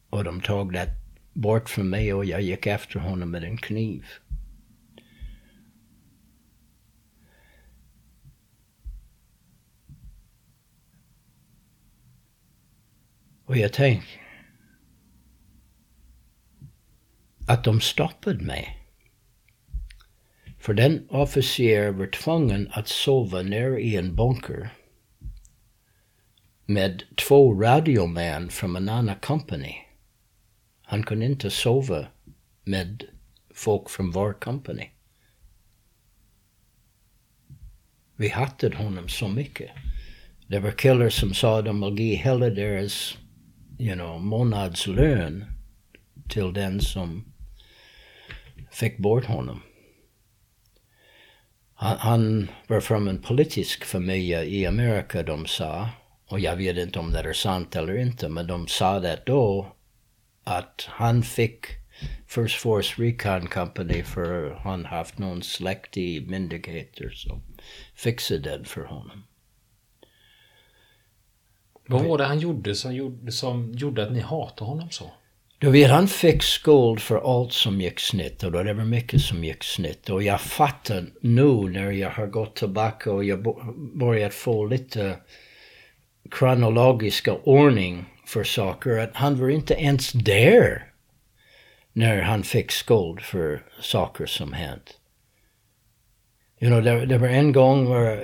och 0.10 0.24
de 0.24 0.42
tog 0.42 0.74
det 0.74 0.90
bort 1.34 1.70
från 1.70 1.90
mig 1.90 2.14
och 2.14 2.26
jag 2.26 2.42
gick 2.42 2.68
efter 2.68 3.00
honom 3.00 3.32
med 3.32 3.44
en 3.44 3.58
kniv. 3.58 4.06
Och 13.46 13.58
jag 13.58 13.74
tänkte 13.74 14.20
att 17.48 17.64
de 17.64 17.82
stoppade 17.82 18.44
mig. 18.44 18.85
För 20.66 20.74
den 20.74 21.10
officer 21.10 21.92
var 21.92 22.08
tvungen 22.08 22.70
att 22.72 22.88
sova 22.88 23.42
ner 23.42 23.78
i 23.78 23.96
en 23.96 24.16
bunker 24.16 24.70
med 26.66 27.04
två 27.16 27.62
radiomän 27.62 28.50
från 28.50 28.76
en 28.76 28.90
annan 28.90 29.16
company. 29.16 29.76
Han 30.82 31.04
kunde 31.04 31.26
inte 31.26 31.50
sova 31.50 32.08
med 32.64 33.04
folk 33.54 33.90
från 33.90 34.12
vår 34.12 34.34
company. 34.34 34.90
Vi 38.16 38.30
hatade 38.30 38.78
honom 38.78 39.10
så 39.10 39.28
mycket. 39.28 39.72
Det 40.48 40.60
var 40.60 40.72
killar 40.72 41.10
som 41.10 41.34
sa 41.34 41.60
att 41.60 41.66
de 41.66 41.82
vill 41.82 42.00
ge 42.00 42.16
hela 42.16 42.50
deras 42.50 43.18
you 43.80 43.96
know, 43.96 44.22
månadslön 44.22 45.46
till 46.30 46.54
den 46.54 46.82
som 46.82 47.26
fick 48.72 48.98
bort 48.98 49.26
honom. 49.26 49.62
Han, 51.76 51.98
han 51.98 52.52
var 52.68 52.82
från 52.82 53.08
en 53.08 53.22
politisk 53.22 53.86
familj 53.86 54.32
i 54.32 54.66
Amerika, 54.66 55.24
de 55.24 55.46
sa. 55.46 55.90
Och 56.28 56.40
jag 56.40 56.56
vet 56.56 56.78
inte 56.78 57.00
om 57.00 57.12
det 57.12 57.20
är 57.20 57.34
sant 57.34 57.76
eller 57.76 57.98
inte, 57.98 58.30
men 58.30 58.48
de 58.48 58.68
sa 58.68 59.00
det 59.00 59.22
då 59.26 59.76
att 60.44 60.88
han 60.90 61.24
fick 61.24 61.66
First 62.28 62.56
Force 62.56 63.02
Recon 63.02 63.48
Company 63.48 64.04
för 64.04 64.52
han 64.52 64.86
haft 64.86 65.18
någon 65.18 65.44
släkt 65.44 65.98
i 65.98 66.26
myndigheter 66.28 67.10
som 67.10 67.42
fixade 67.96 68.40
den 68.40 68.66
för 68.66 68.86
honom. 68.86 69.24
Vad 71.88 72.06
var 72.06 72.18
det 72.18 72.26
han 72.26 72.40
gjorde 72.40 72.76
som 72.76 72.96
gjorde, 72.96 73.32
som 73.32 73.74
gjorde 73.74 74.04
att 74.04 74.12
ni 74.12 74.20
hatade 74.20 74.70
honom 74.70 74.90
så? 74.92 75.12
Du 75.60 75.72
vet, 75.72 75.92
han 75.92 76.08
fick 76.08 76.44
skuld 76.44 77.00
för 77.00 77.40
allt 77.42 77.54
som 77.54 77.82
gick 77.82 78.00
snett 78.00 78.44
och 78.44 78.52
det 78.52 78.74
var 78.74 78.86
mycket 78.86 79.22
som 79.22 79.44
gick 79.44 79.64
snett. 79.64 80.10
Och 80.10 80.24
jag 80.24 80.42
fattar 80.42 81.06
nu 81.22 81.70
när 81.70 81.92
jag 81.92 82.10
har 82.10 82.28
gått 82.28 82.56
tillbaka 82.56 83.12
och 83.12 83.24
jag 83.24 83.44
börjat 83.96 84.34
få 84.34 84.66
lite 84.66 85.18
kronologiska 86.32 87.34
ordning 87.34 88.06
för 88.26 88.44
saker 88.44 88.98
att 88.98 89.16
han 89.16 89.40
var 89.40 89.50
inte 89.50 89.74
ens 89.74 90.12
där 90.12 90.92
när 91.94 92.22
han 92.22 92.44
fick 92.44 92.72
skuld 92.72 93.22
för 93.22 93.64
saker 93.82 94.26
som 94.26 94.54
hänt. 94.54 95.00
You 96.60 96.72
know, 96.72 97.08
det, 97.08 97.18
var 97.18 97.28
en 97.28 97.52
gång 97.52 97.86
var 97.86 98.24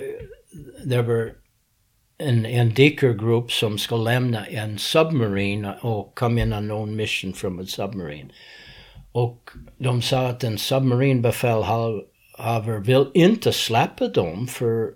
det 0.85 1.01
var 1.01 1.33
en, 2.21 2.45
en 2.45 2.73
dykargrupp 2.73 3.51
som 3.51 3.77
ska 3.77 3.97
lämna 3.97 4.45
en 4.45 4.77
submarine 4.77 5.73
och 5.81 6.15
come 6.15 6.41
in 6.41 6.53
on 6.53 6.67
någon 6.67 6.95
mission 6.95 7.33
from 7.33 7.59
a 7.59 7.65
submarine. 7.65 8.29
Och 9.11 9.49
de 9.77 10.01
sa 10.01 10.27
att 10.27 10.43
en 10.43 10.57
submarinbefälhavare 10.57 12.79
vill 12.83 13.05
inte 13.13 13.51
släppa 13.51 14.07
dem 14.07 14.47
för 14.47 14.93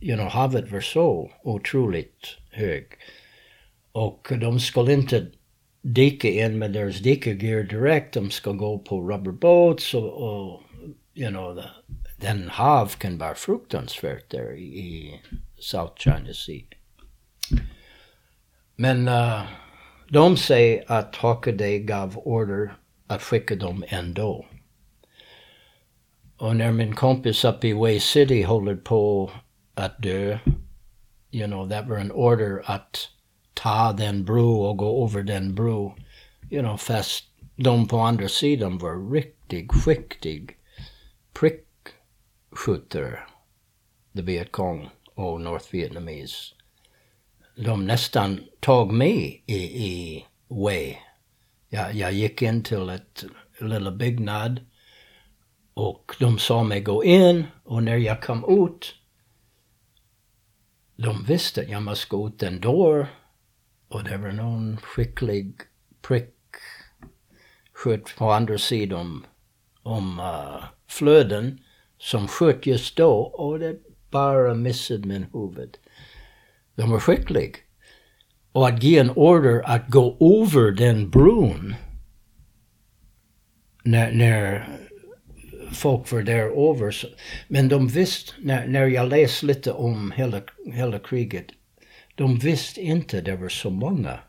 you 0.00 0.16
know, 0.16 0.28
havet 0.28 0.70
var 0.70 0.80
så 0.80 1.30
otroligt 1.42 2.36
hög. 2.50 2.84
Och 3.92 4.28
de 4.40 4.60
skulle 4.60 4.92
inte 4.92 5.26
dyka 5.82 6.28
in 6.28 6.58
med 6.58 6.72
deras 6.72 6.98
dykargear 6.98 7.62
direkt. 7.62 8.14
De 8.14 8.30
ska 8.30 8.52
gå 8.52 8.78
på 8.78 9.10
rubberboats 9.10 9.94
och, 9.94 10.12
och 10.12 10.60
you 11.14 11.30
know, 11.30 11.56
the, 11.56 11.62
den 12.22 12.48
hav 12.48 12.86
kan 12.86 13.18
vara 13.18 13.34
fruktansvärt 13.34 14.30
där 14.30 14.56
i, 14.56 14.62
i 14.62 15.20
South 15.58 15.94
China 15.96 16.32
Sea. 16.34 16.62
Men 18.76 19.08
uh, 19.08 19.42
de 20.08 20.36
säger 20.36 20.84
att 20.86 21.16
Hockaday 21.16 21.78
gav 21.78 22.18
order 22.18 22.76
att 23.06 23.22
skicka 23.22 23.54
dem 23.54 23.84
ändå. 23.88 24.46
Och 26.36 26.56
när 26.56 26.72
min 26.72 26.94
kompis 26.94 27.44
uppe 27.44 27.68
i 27.68 27.72
Way 27.72 28.00
City 28.00 28.42
håller 28.42 28.76
på 28.76 29.30
att 29.74 30.02
dö, 30.02 30.38
you 31.30 31.46
know, 31.46 31.68
det 31.68 31.82
var 31.82 31.96
en 31.96 32.12
order 32.12 32.62
att 32.64 33.08
ta 33.54 33.92
den 33.92 34.24
bro 34.24 34.62
och 34.62 34.76
gå 34.76 35.08
över 35.08 35.22
den 35.22 35.54
bro. 35.54 35.96
You 36.50 36.62
know, 36.62 36.76
fast 36.76 37.24
de 37.56 37.88
på 37.88 37.98
andra 37.98 38.28
sidan 38.28 38.78
var 38.78 39.12
riktigt 39.12 39.72
skicklig 39.72 40.56
skjuter 42.52 43.26
the 44.14 44.22
Viet 44.22 44.52
Cong 44.52 44.90
och 45.14 45.40
North 45.40 45.66
Vietnamese. 45.72 46.54
De 47.56 47.86
nästan 47.86 48.40
tog 48.60 48.92
mig 48.92 49.44
i, 49.46 49.56
i 49.86 50.26
way. 50.48 50.94
Jag, 51.68 51.94
jag 51.94 52.12
gick 52.12 52.42
in 52.42 52.62
till 52.62 52.88
ett 52.88 53.24
lilla 53.60 53.90
byggnad 53.90 54.60
och 55.74 56.16
de 56.20 56.38
sa 56.38 56.62
mig 56.62 56.80
gå 56.80 57.04
in 57.04 57.44
och 57.64 57.82
när 57.82 57.96
jag 57.96 58.22
kom 58.22 58.66
ut 58.66 58.94
de 60.96 61.24
visste 61.24 61.60
att 61.60 61.68
jag 61.68 61.82
måste 61.82 62.16
gå 62.16 62.28
ut 62.28 62.42
en 62.42 62.60
dörr 62.60 63.06
och 63.88 64.04
det 64.04 64.16
var 64.16 64.32
någon 64.32 64.76
skicklig 64.76 65.60
sköt 67.72 68.16
på 68.16 68.32
andra 68.32 68.58
sidan 68.58 69.00
om, 69.00 69.24
om 69.82 70.20
uh, 70.20 70.64
flöden 70.88 71.61
som 72.02 72.28
sköt 72.28 72.66
just 72.66 72.96
då 72.96 73.12
och 73.12 73.58
det 73.58 73.76
bara 74.10 74.54
missade 74.54 75.08
min 75.08 75.26
huvud. 75.32 75.76
De 76.74 76.90
var 76.90 77.00
skickliga. 77.00 77.56
Och 78.52 78.68
att 78.68 78.82
ge 78.82 78.98
en 78.98 79.10
order 79.10 79.62
att 79.64 79.88
gå 79.88 80.16
över 80.20 80.70
den 80.70 81.10
bron 81.10 81.74
när, 83.84 84.12
när 84.12 84.68
folk 85.72 86.12
var 86.12 86.22
där 86.22 86.70
över. 86.70 86.96
Men 87.48 87.68
de 87.68 87.88
visste, 87.88 88.32
när, 88.38 88.66
när 88.66 88.86
jag 88.86 89.08
läste 89.08 89.46
lite 89.46 89.72
om 89.72 90.10
hela, 90.10 90.40
hela 90.72 90.98
kriget, 90.98 91.46
de 92.14 92.38
visste 92.38 92.80
inte 92.80 93.20
det 93.20 93.36
var 93.36 93.48
så 93.48 93.70
många 93.70 94.20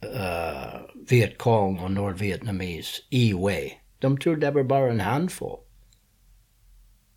eh, 0.00 0.20
uh, 0.20 0.80
Vietkong 1.08 1.78
och 1.78 1.90
nordvietnames 1.90 3.02
i 3.10 3.32
Wei. 3.32 3.72
De 3.98 4.18
trodde 4.18 4.46
det 4.46 4.50
var 4.50 4.62
bara 4.62 4.90
en 4.90 5.00
handfull 5.00 5.65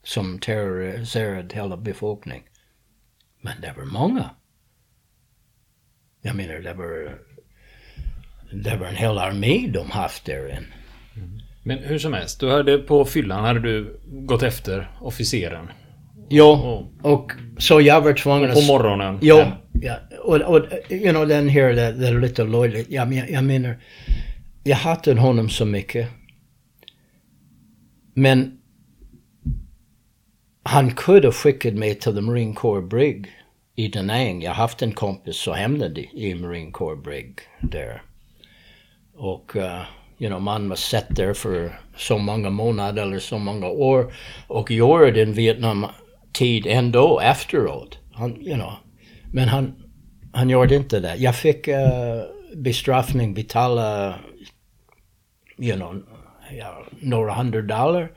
som 0.10 0.39
terroriserade 0.39 1.56
hela 1.56 1.78
befolkningen. 1.78 2.44
Men 3.42 3.54
det 3.62 3.74
var 3.78 3.86
många. 3.86 4.30
Jag 6.22 6.36
menar, 6.36 6.54
det 6.54 6.74
var, 6.74 7.20
det 8.63 8.78
var 8.78 8.88
en 8.88 8.96
hel 8.96 9.18
armé 9.18 9.68
de 9.68 9.92
haft 9.92 10.25
där 10.25 10.50
inne. 10.50 10.58
Mm. 11.16 11.39
Men 11.63 11.78
hur 11.78 12.00
som 12.00 12.13
helst, 12.13 12.39
du 12.39 12.51
hade 12.51 12.78
på 12.78 13.06
fyllan 13.06 13.46
hade 13.46 13.60
du 13.60 14.00
gått 14.06 14.44
efter 14.44 14.98
officeren. 15.01 15.70
Ja, 16.30 16.84
och 17.01 17.32
så 17.58 17.82
jag 17.82 18.01
var 18.01 18.13
tvungen 18.13 18.50
att... 18.50 18.56
På 18.56 18.62
morgonen? 18.62 19.20
Ja, 19.22 19.58
ja. 19.74 19.96
Och, 20.20 20.36
och 20.36 20.66
you 20.89 21.12
know, 21.12 21.28
den 21.28 21.50
här, 21.50 21.74
det, 21.74 21.92
det 21.92 22.08
är 22.08 22.20
lite 22.20 22.44
löjligt. 22.44 22.89
Jag, 22.89 23.13
jag, 23.13 23.30
jag 23.30 23.44
menar, 23.44 23.78
jag 24.63 24.78
hatade 24.78 25.22
honom 25.22 25.50
så 25.50 25.66
mycket. 25.66 26.10
Men 28.13 28.59
han 30.69 30.91
kunde 30.91 31.27
ha 31.27 31.31
skickat 31.31 31.73
mig 31.73 31.95
till 31.95 32.15
the 32.15 32.21
Marine 32.21 32.53
Corps 32.53 32.89
Brig 32.89 33.27
i 33.75 33.88
Da 33.88 34.01
Nang. 34.01 34.41
Jag 34.41 34.51
har 34.51 34.55
haft 34.55 34.81
en 34.81 34.91
kompis 34.91 35.35
som 35.35 35.53
hamnade 35.53 36.01
i 36.01 36.35
Marine 36.35 36.71
Corps 36.71 37.03
Brig 37.03 37.39
där. 37.59 38.01
Och, 39.15 39.55
uh, 39.55 39.81
you 40.19 40.29
know, 40.29 40.41
man 40.41 40.69
var 40.69 40.75
sett 40.75 41.15
där 41.15 41.33
för 41.33 41.79
så 41.97 42.17
många 42.17 42.49
månader 42.49 43.01
eller 43.01 43.19
så 43.19 43.38
många 43.38 43.67
år 43.67 44.13
och 44.47 44.71
gjorde 44.71 45.11
din 45.11 45.33
Vietnam-tid 45.33 46.67
ändå 46.67 47.19
efteråt. 47.19 47.99
Han, 48.13 48.41
you 48.41 48.55
know, 48.55 48.73
men 49.31 49.47
han, 49.47 49.75
han 50.33 50.49
gjorde 50.49 50.75
inte 50.75 50.99
det. 50.99 51.15
Jag 51.15 51.35
fick 51.35 51.67
uh, 51.67 51.75
bestraffning, 52.55 53.33
betala, 53.33 54.15
you 55.57 55.75
know, 55.75 56.03
ja, 56.57 56.83
några 57.01 57.33
hundra 57.33 57.61
dollar 57.61 58.11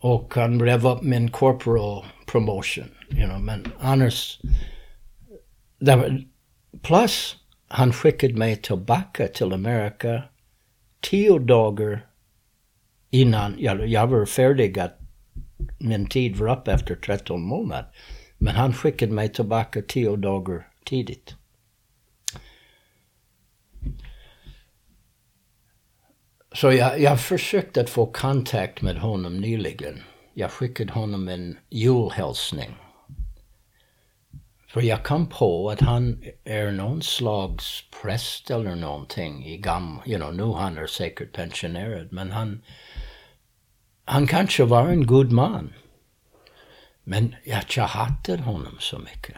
och 0.00 0.34
han 0.34 0.62
rev 0.62 0.86
upp 0.86 1.02
min 1.02 1.30
corporal 1.30 2.04
promotion. 2.26 2.88
You 3.10 3.28
know, 3.28 3.40
men 3.40 3.66
annars... 3.80 4.40
Var, 5.78 6.24
plus, 6.82 7.36
han 7.68 7.92
skickade 7.92 8.34
mig 8.34 8.56
tillbaka 8.56 9.28
till 9.28 9.52
Amerika 9.52 10.22
tio 11.00 11.38
dagar 11.38 12.06
innan 13.10 13.54
jag, 13.58 13.88
jag 13.88 14.06
var 14.06 14.26
färdig 14.26 14.78
att 14.78 14.98
min 15.78 16.06
tid 16.06 16.36
var 16.36 16.58
upp 16.58 16.68
efter 16.68 16.94
13 16.94 17.42
månader. 17.42 17.86
Men 18.38 18.54
han 18.54 18.72
skickade 18.72 19.12
mig 19.12 19.28
tillbaka 19.28 19.82
tio 19.82 20.16
dagar 20.16 20.68
tidigt. 20.84 21.34
Så 26.52 26.72
jag, 26.72 27.00
jag 27.00 27.20
försökte 27.20 27.80
att 27.80 27.90
få 27.90 28.06
kontakt 28.06 28.82
med 28.82 28.96
honom 28.96 29.40
nyligen. 29.40 30.02
Jag 30.34 30.50
skickade 30.50 30.92
honom 30.92 31.28
en 31.28 31.58
julhälsning. 31.70 32.76
För 34.68 34.80
jag 34.80 35.04
kom 35.04 35.26
på 35.26 35.70
att 35.70 35.80
han 35.80 36.22
är 36.44 36.70
någon 36.70 37.02
slags 37.02 37.84
präst 38.02 38.50
eller 38.50 38.76
någonting 38.76 39.46
i 39.46 39.56
gamla, 39.56 40.02
you 40.06 40.18
know, 40.18 40.34
nu 40.34 40.52
han 40.52 40.78
är 40.78 40.86
säkert 40.86 41.32
pensionerad, 41.32 42.12
men 42.12 42.30
han, 42.30 42.62
han 44.04 44.26
kanske 44.26 44.64
var 44.64 44.88
en 44.88 45.06
god 45.06 45.32
man. 45.32 45.72
Men 47.04 47.34
jag, 47.44 47.84
hatade 47.84 48.42
honom 48.42 48.76
så 48.78 48.98
mycket. 48.98 49.36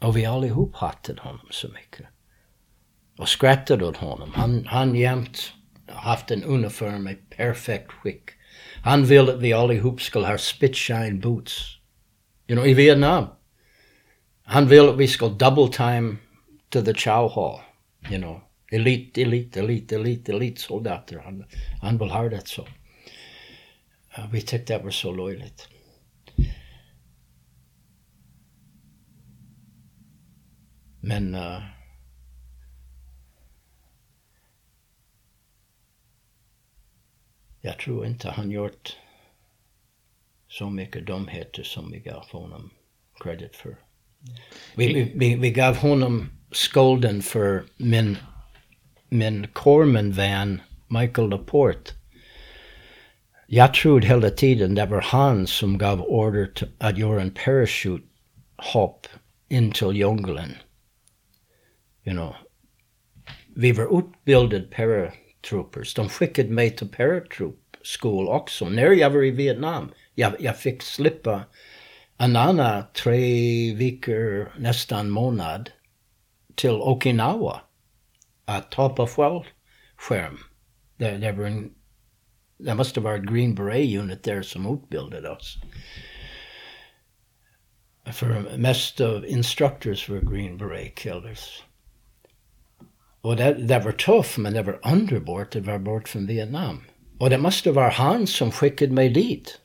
Och 0.00 0.16
vi 0.16 0.26
allihop 0.26 0.74
hatade 0.74 1.20
honom 1.20 1.46
så 1.50 1.68
mycket. 1.68 2.06
Och 3.18 3.28
skrattade 3.28 3.86
åt 3.86 3.96
honom. 3.96 4.32
Han, 4.34 4.66
han 4.66 4.94
jämt 4.94 5.52
haft 5.88 6.30
uniform 6.30 7.08
i 7.08 7.14
perfekt 7.14 7.92
skick. 7.92 8.30
Han 8.82 9.04
vill 9.04 9.28
att 9.28 9.40
vi 9.40 9.52
allihop 9.52 10.02
ska 10.02 10.26
ha 10.26 10.38
spitshine 10.38 11.20
boots. 11.20 11.78
You 12.48 12.56
know, 12.56 12.66
i 12.66 12.74
Vietnam. 12.74 13.26
Vill 14.68 14.88
att 14.88 14.96
vi 14.96 15.08
ska 15.08 15.28
double 15.28 15.68
time 15.68 16.16
to 16.68 16.82
the 16.82 16.94
chow 16.94 17.30
hall. 17.34 17.60
You 18.10 18.18
know, 18.18 18.40
elite, 18.72 19.22
elite, 19.22 19.60
elite, 19.60 19.94
elit, 19.94 20.28
elit 20.28 20.58
soldater. 20.58 21.18
Han, 21.24 21.44
han 21.82 21.98
vill 21.98 22.10
ha 22.10 22.28
det 22.28 22.48
så. 22.48 22.68
Uh, 24.18 24.32
tyckte 24.32 24.78
det 24.78 24.84
var 24.84 24.90
så 24.90 25.12
löjligt. 25.12 25.68
Men 31.00 31.34
uh, 31.34 31.62
Jag 37.68 37.78
tror 37.78 38.06
inte 38.06 38.30
han 38.30 38.50
gjort 38.50 38.96
så 40.48 40.70
mycket 40.70 41.06
dumheter 41.06 41.62
som 41.62 41.90
vi 41.90 41.98
gav 41.98 42.24
honom 42.30 42.70
credit 43.20 43.56
för. 43.56 43.76
Vi, 44.76 45.12
vi, 45.14 45.36
vi 45.36 45.50
gav 45.50 45.76
honom 45.76 46.30
skulden 46.50 47.22
för 47.22 47.64
min, 47.76 48.16
min 49.08 49.46
Corman-vän 49.48 50.60
Michael 50.86 51.28
Laporte. 51.28 51.92
Jag 53.46 53.74
trodde 53.74 54.06
hela 54.06 54.30
tiden 54.30 54.74
det 54.74 54.86
var 54.86 55.00
han 55.02 55.46
som 55.46 55.78
gav 55.78 56.02
order 56.02 56.50
att 56.78 56.98
göra 56.98 57.22
en 57.22 57.30
parachute-hopp 57.30 59.06
in 59.48 59.72
till 59.72 59.96
djungeln. 59.96 60.54
You 62.04 62.16
know. 62.16 62.34
Vi 63.56 63.72
var 63.72 63.98
utbildade 63.98 64.62
para 64.62 65.12
troopers. 65.48 65.94
De 65.94 66.08
skickade 66.08 66.48
mig 66.48 66.76
till 66.76 66.88
paratroop 66.88 67.76
school 67.82 68.28
också. 68.28 68.68
När 68.68 68.90
jag 68.90 69.10
var 69.10 69.24
i 69.24 69.30
Vietnam, 69.30 69.92
jag, 70.14 70.32
jag 70.40 70.58
fick 70.58 70.82
slippa 70.82 71.44
en 72.18 72.36
annan 72.36 72.82
tre 72.92 73.74
veckor, 73.74 74.52
nästan 74.58 75.10
månad, 75.10 75.70
till 76.54 76.70
Okinawa. 76.70 77.60
Att 78.44 78.74
hoppa 78.74 79.06
fallskärm. 79.06 80.38
Det, 80.96 81.10
det, 81.10 81.32
var 81.32 81.44
en, 81.44 81.72
det 82.58 82.74
måste 82.74 83.00
vara 83.00 83.18
Green 83.18 83.54
Beret 83.54 83.98
Unit 83.98 84.24
där 84.24 84.42
som 84.42 84.74
utbildade 84.74 85.30
oss. 85.30 85.56
För 88.12 88.56
mest 88.56 89.00
av 89.00 89.26
instructors 89.26 90.08
var 90.08 90.18
Green 90.18 90.58
Beret 90.58 90.94
killers. 90.94 91.62
Och 93.20 93.36
det, 93.36 93.54
det 93.54 93.78
var 93.78 93.92
tufft, 93.92 94.38
men 94.38 94.52
det 94.52 94.62
var 94.62 94.80
underbart 94.92 95.56
att 95.56 95.66
vara 95.66 95.78
bort 95.78 96.08
från 96.08 96.26
Vietnam. 96.26 96.80
Och 97.18 97.30
det 97.30 97.38
måste 97.38 97.72
vara 97.72 97.88
han 97.88 98.26
som 98.26 98.52
skickade 98.52 98.92
mig 98.92 99.08
dit. 99.08 99.60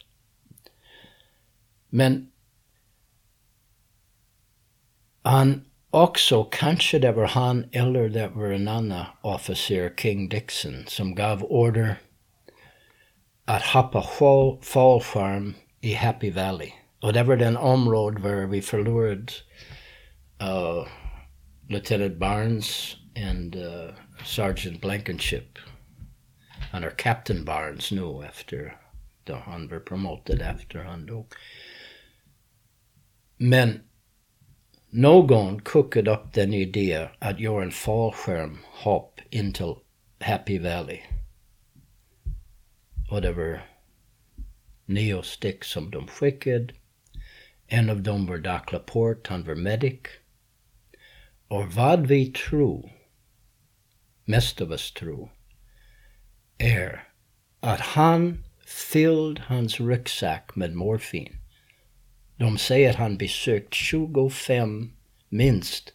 Men 1.89 2.31
han 5.23 5.65
också, 5.89 6.43
kanske 6.43 6.99
det 6.99 7.11
var 7.11 7.27
han 7.27 7.65
eller 7.71 8.09
det 8.09 8.27
var 8.27 8.51
en 8.51 8.67
annan 8.67 9.05
officer, 9.21 9.93
King 9.97 10.29
Dixon, 10.29 10.83
som 10.87 11.15
gav 11.15 11.43
order 11.43 11.95
at 13.45 13.55
att 13.55 13.63
hoppa 13.63 14.01
fallskärm 14.61 15.53
i 15.81 15.93
Happy 15.93 16.31
Valley. 16.31 16.71
Och 17.01 17.13
det 17.13 17.23
var 17.23 17.35
den 17.35 17.57
område 17.57 18.21
där 18.21 18.47
vi 18.47 18.61
förlorade 18.61 19.33
uh, 20.41 20.87
Lieutenant 21.69 22.17
Barnes 22.17 22.97
and 23.15 23.55
uh, 23.55 23.91
Sergeant 24.25 24.81
Blankenship. 24.81 25.59
Han 26.71 26.83
är 26.83 26.89
Captain 26.89 27.45
Barnes 27.45 27.89
knew 27.89 28.25
after 28.25 28.75
the 29.25 29.33
han 29.33 29.67
var 29.67 29.79
promoted 29.79 30.41
efter 30.41 30.79
han 30.79 31.05
dog. 31.05 31.33
Men 33.37 33.81
någon 34.89 35.61
kokade 35.61 36.11
upp 36.11 36.33
den 36.33 36.53
idén 36.53 37.07
att 37.19 37.39
göra 37.39 37.63
en 37.63 37.71
fallskärmhopp 37.71 39.19
in 39.29 39.53
till 39.53 39.75
Happy 40.19 40.59
Valley. 40.59 40.99
Och 43.11 43.21
det 43.21 43.33
var 43.33 43.61
nio 44.85 45.21
styck 45.21 45.63
som 45.63 45.91
de 45.91 46.07
skickade. 46.07 46.73
En 47.67 47.89
av 47.89 48.01
Doc 48.37 48.71
Laporte, 48.71 49.29
han 49.29 49.63
medic. 49.63 49.99
Och 51.47 51.73
vad 51.73 52.07
mest 54.25 54.61
av 54.61 54.71
oss 54.71 54.93
tror, 54.93 55.29
är 56.57 57.03
att 57.59 57.79
han 57.79 58.43
fylld 58.65 59.39
hans 59.39 59.79
ryggsäck 59.79 60.55
med 60.55 60.75
morfin. 60.75 61.35
De 62.37 62.57
säger 62.57 62.89
att 62.89 62.95
han 62.95 63.17
besökt 63.17 63.73
25 63.73 64.91
minst 65.29 65.93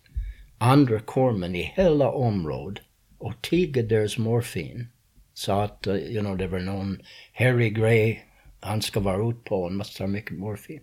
andra 0.59 1.01
kormen 1.01 1.55
i 1.55 1.63
hela 1.63 2.11
området 2.11 2.85
och 3.19 3.43
tiger 3.43 3.83
deras 3.83 4.19
morfin. 4.19 4.89
Sa 5.35 5.65
att 5.65 5.87
uh, 5.87 5.95
you 5.95 6.21
know, 6.21 6.37
det 6.37 6.47
var 6.47 6.59
någon 6.59 6.99
Harry 7.33 7.71
Gray, 7.71 8.19
han 8.61 8.83
ska 8.83 9.01
vara 9.01 9.31
ute 9.31 9.41
på, 9.41 9.65
han 9.65 9.77
måste 9.77 10.03
ha 10.03 10.09
mycket 10.09 10.39
morfin. 10.39 10.81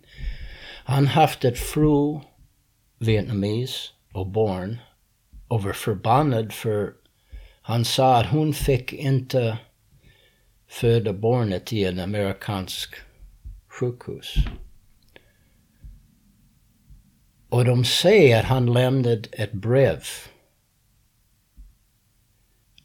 Han 0.84 1.06
haft 1.06 1.44
ett 1.44 1.58
fru 1.58 2.20
vietnames 2.98 3.92
och 4.12 4.26
barn 4.26 4.78
och 5.48 5.62
var 5.62 5.72
förbannad 5.72 6.52
för 6.52 6.92
han 7.66 7.84
sa 7.84 8.20
att 8.20 8.26
hon 8.26 8.52
fick 8.52 8.92
inte 8.92 9.58
föda 10.68 11.12
barnet 11.12 11.72
i 11.72 11.84
en 11.84 11.98
amerikansk 11.98 12.94
sjukhus. 13.68 14.34
Och 17.48 17.64
de 17.64 17.84
säger 17.84 18.40
att 18.40 18.44
han 18.44 18.72
lämnade 18.72 19.28
ett 19.32 19.52
brev. 19.52 20.02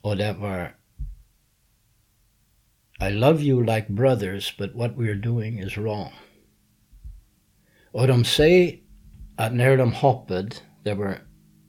Och 0.01 0.17
det 0.17 0.33
var 0.33 0.75
I 3.07 3.11
love 3.11 3.43
you 3.43 3.63
like 3.65 3.85
brothers 3.89 4.57
but 4.57 4.75
what 4.75 4.91
we're 4.91 5.21
doing 5.21 5.59
is 5.59 5.77
wrong. 5.77 6.13
Och 7.91 8.07
de 8.07 8.25
säger 8.25 8.79
att 9.35 9.53
när 9.53 9.77
de 9.77 9.93
hoppade, 9.93 10.51
det 10.83 10.93
var 10.93 11.17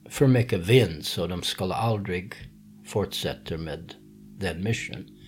för 0.08 0.26
mycket 0.26 0.60
vind 0.60 1.04
så 1.04 1.26
de 1.26 1.42
skulle 1.42 1.74
aldrig 1.74 2.51
fortsätter 2.92 3.58
med 3.58 3.94
den 4.38 4.62
mission. 4.62 5.18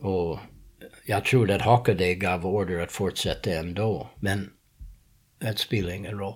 Och 0.00 0.38
jag 1.06 1.24
tror 1.24 1.50
att 1.50 1.62
Hockaday 1.62 2.14
gav 2.14 2.46
order 2.46 2.82
att 2.82 2.92
fortsätta 2.92 3.50
ändå, 3.50 4.10
men 4.16 4.52
det 5.38 5.58
spelar 5.58 5.90
ingen 5.90 6.18
roll. 6.18 6.34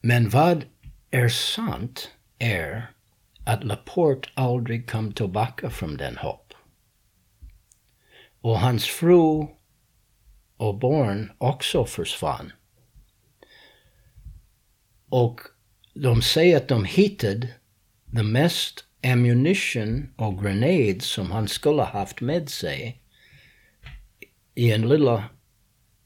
Men 0.00 0.28
vad 0.28 0.64
är 1.10 1.28
sant 1.28 2.10
är 2.38 2.90
att 3.46 3.64
Laporte 3.64 4.28
aldrig 4.34 4.90
kom 4.90 5.12
tillbaka 5.12 5.70
från 5.70 5.96
den 5.96 6.16
hopp. 6.16 6.54
Och 8.40 8.58
hans 8.58 8.84
fru 8.84 9.46
och 10.56 10.78
barn 10.78 11.32
också 11.38 11.84
försvann. 11.84 12.52
Och 15.08 15.40
de 15.94 16.22
säger 16.22 16.56
att 16.56 16.68
de 16.68 16.84
hittade 16.84 17.48
the 18.16 18.22
mest 18.22 18.84
ammunition 19.04 20.14
och 20.16 20.42
grenades 20.42 21.04
som 21.04 21.30
han 21.30 21.48
skulle 21.48 21.82
haft 21.82 22.20
med 22.20 22.48
sig 22.48 23.02
i 24.54 24.72
en 24.72 24.88
lilla 24.88 25.24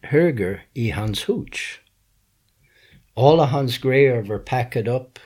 höger 0.03 0.67
i 0.75 0.91
hans 0.91 1.25
hooch. 1.25 1.81
Alla 3.15 3.47
hans 3.47 3.79
grejer 3.79 4.23
var 4.23 4.39
packade 4.39 4.91
upp 4.91 5.19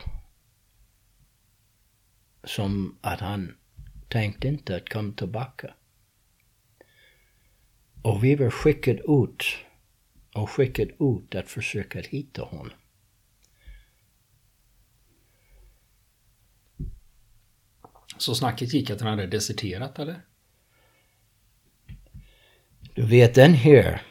som 2.45 2.99
att 3.01 3.21
han 3.21 3.55
tänkte 4.09 4.49
inte 4.49 4.77
att 4.77 4.89
komma 4.89 5.13
tillbaka. 5.17 5.75
Och 8.03 8.25
vi 8.25 8.35
var 8.35 8.51
skickade 8.51 9.03
ut 9.09 9.45
och 10.35 10.51
skickade 10.51 10.93
ut 11.01 11.35
att 11.35 11.49
försöka 11.49 12.01
hitta 12.01 12.43
honom. 12.43 12.84
Så 18.19 18.35
snacket 18.35 18.75
gick 18.75 18.91
att 18.91 19.01
han 19.01 19.11
hade 19.11 19.27
deserterat 19.27 19.99
eller? 19.99 20.21
Du 22.95 23.03
vet 23.03 23.35
den 23.35 23.55
här. 23.55 24.03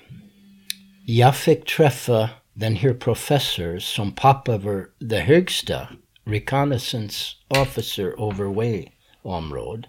Jag 1.06 1.36
fick 1.36 1.66
träffa 1.66 2.30
den 2.54 2.76
här 2.76 2.94
professor 2.94 3.80
som 3.80 4.12
pappa 4.12 4.58
var 4.58 4.86
det 5.00 5.20
högsta 5.20 5.88
reconnaissance 6.26 7.36
officer 7.48 8.22
over 8.22 8.46
way 8.56 8.88
område. 9.22 9.88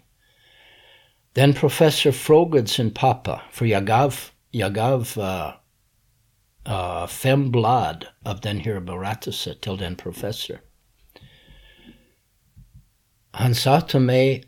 Den 1.33 1.55
professor 1.55 2.12
frågade 2.12 2.66
sin 2.66 2.90
pappa, 2.90 3.42
för 3.53 3.66
jag 3.66 3.87
gav, 3.87 4.14
jag 4.50 4.74
gav 4.74 5.00
uh, 5.18 5.53
uh, 6.68 7.07
fem 7.07 7.50
blad 7.50 8.07
av 8.24 8.40
den 8.40 8.61
här 8.61 8.81
berättelsen 8.81 9.55
till 9.61 9.77
den 9.77 9.96
professor. 9.96 10.57
Han 13.37 13.55
sa 13.55 13.81
till 13.81 14.01
mig 14.01 14.44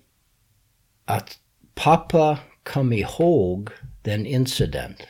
att 1.05 1.39
pappa 1.75 2.39
kom 2.63 2.93
ihåg 2.93 3.71
den 4.03 4.27
incident. 4.27 5.07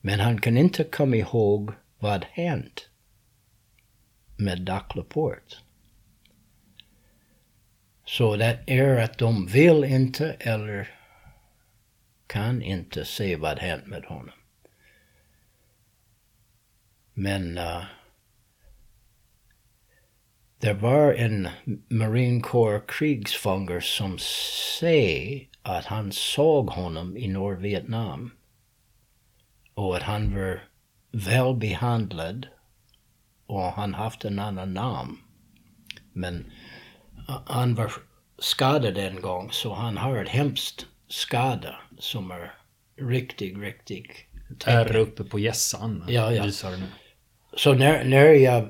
Men 0.00 0.20
han 0.20 0.40
kan 0.40 0.56
inte 0.56 0.84
komma 0.84 1.16
ihåg 1.16 1.72
vad 1.98 2.24
hänt 2.24 2.88
med 4.36 4.60
Doc 4.60 4.82
Laporte. 4.94 5.56
Så 8.04 8.36
det 8.36 8.64
är 8.66 9.02
att 9.04 9.18
de 9.18 9.46
vill 9.46 9.84
inte 9.84 10.32
eller 10.32 10.94
kan 12.26 12.62
inte 12.62 13.04
se 13.04 13.36
vad 13.36 13.58
hänt 13.58 13.86
med 13.86 14.04
honom. 14.04 14.34
Men 17.14 17.58
uh, 17.58 17.84
det 20.64 20.74
var 20.74 21.12
en 21.12 21.48
Marine 21.88 22.40
Corps 22.40 22.82
krigsfånge 22.88 23.80
som 23.80 24.18
säger 24.78 25.48
att 25.62 25.84
han 25.84 26.12
såg 26.12 26.70
honom 26.70 27.16
i 27.16 27.28
Nordvietnam 27.28 28.30
och 29.74 29.96
att 29.96 30.02
han 30.02 30.34
var 30.34 30.62
väl 31.12 31.54
behandlad 31.54 32.46
och 33.46 33.62
han 33.62 33.94
haft 33.94 34.24
en 34.24 34.38
annan 34.38 34.74
namn. 34.74 35.16
Men 36.12 36.52
han 37.46 37.74
var 37.74 37.92
skadad 38.38 38.98
en 38.98 39.20
gång 39.20 39.50
så 39.50 39.74
han 39.74 39.96
har 39.96 40.16
ett 40.16 40.28
hemskt 40.28 40.86
skada 41.08 41.76
som 41.98 42.30
är 42.30 42.54
riktigt, 42.96 43.58
riktigt... 43.58 44.26
Är 44.66 44.96
uppe 44.96 45.24
på 45.24 45.38
gässan. 45.38 46.04
Ja, 46.08 46.32
ja. 46.32 46.50
Så 47.56 47.74
när, 47.74 48.04
när 48.04 48.24
jag 48.24 48.68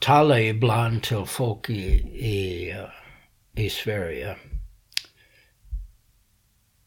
talar 0.00 0.38
ibland 0.38 1.02
till 1.02 1.24
folk 1.26 1.70
i, 1.70 1.84
i, 2.26 2.70
eh, 2.70 3.64
i 3.64 3.70
Sverige. 3.70 4.36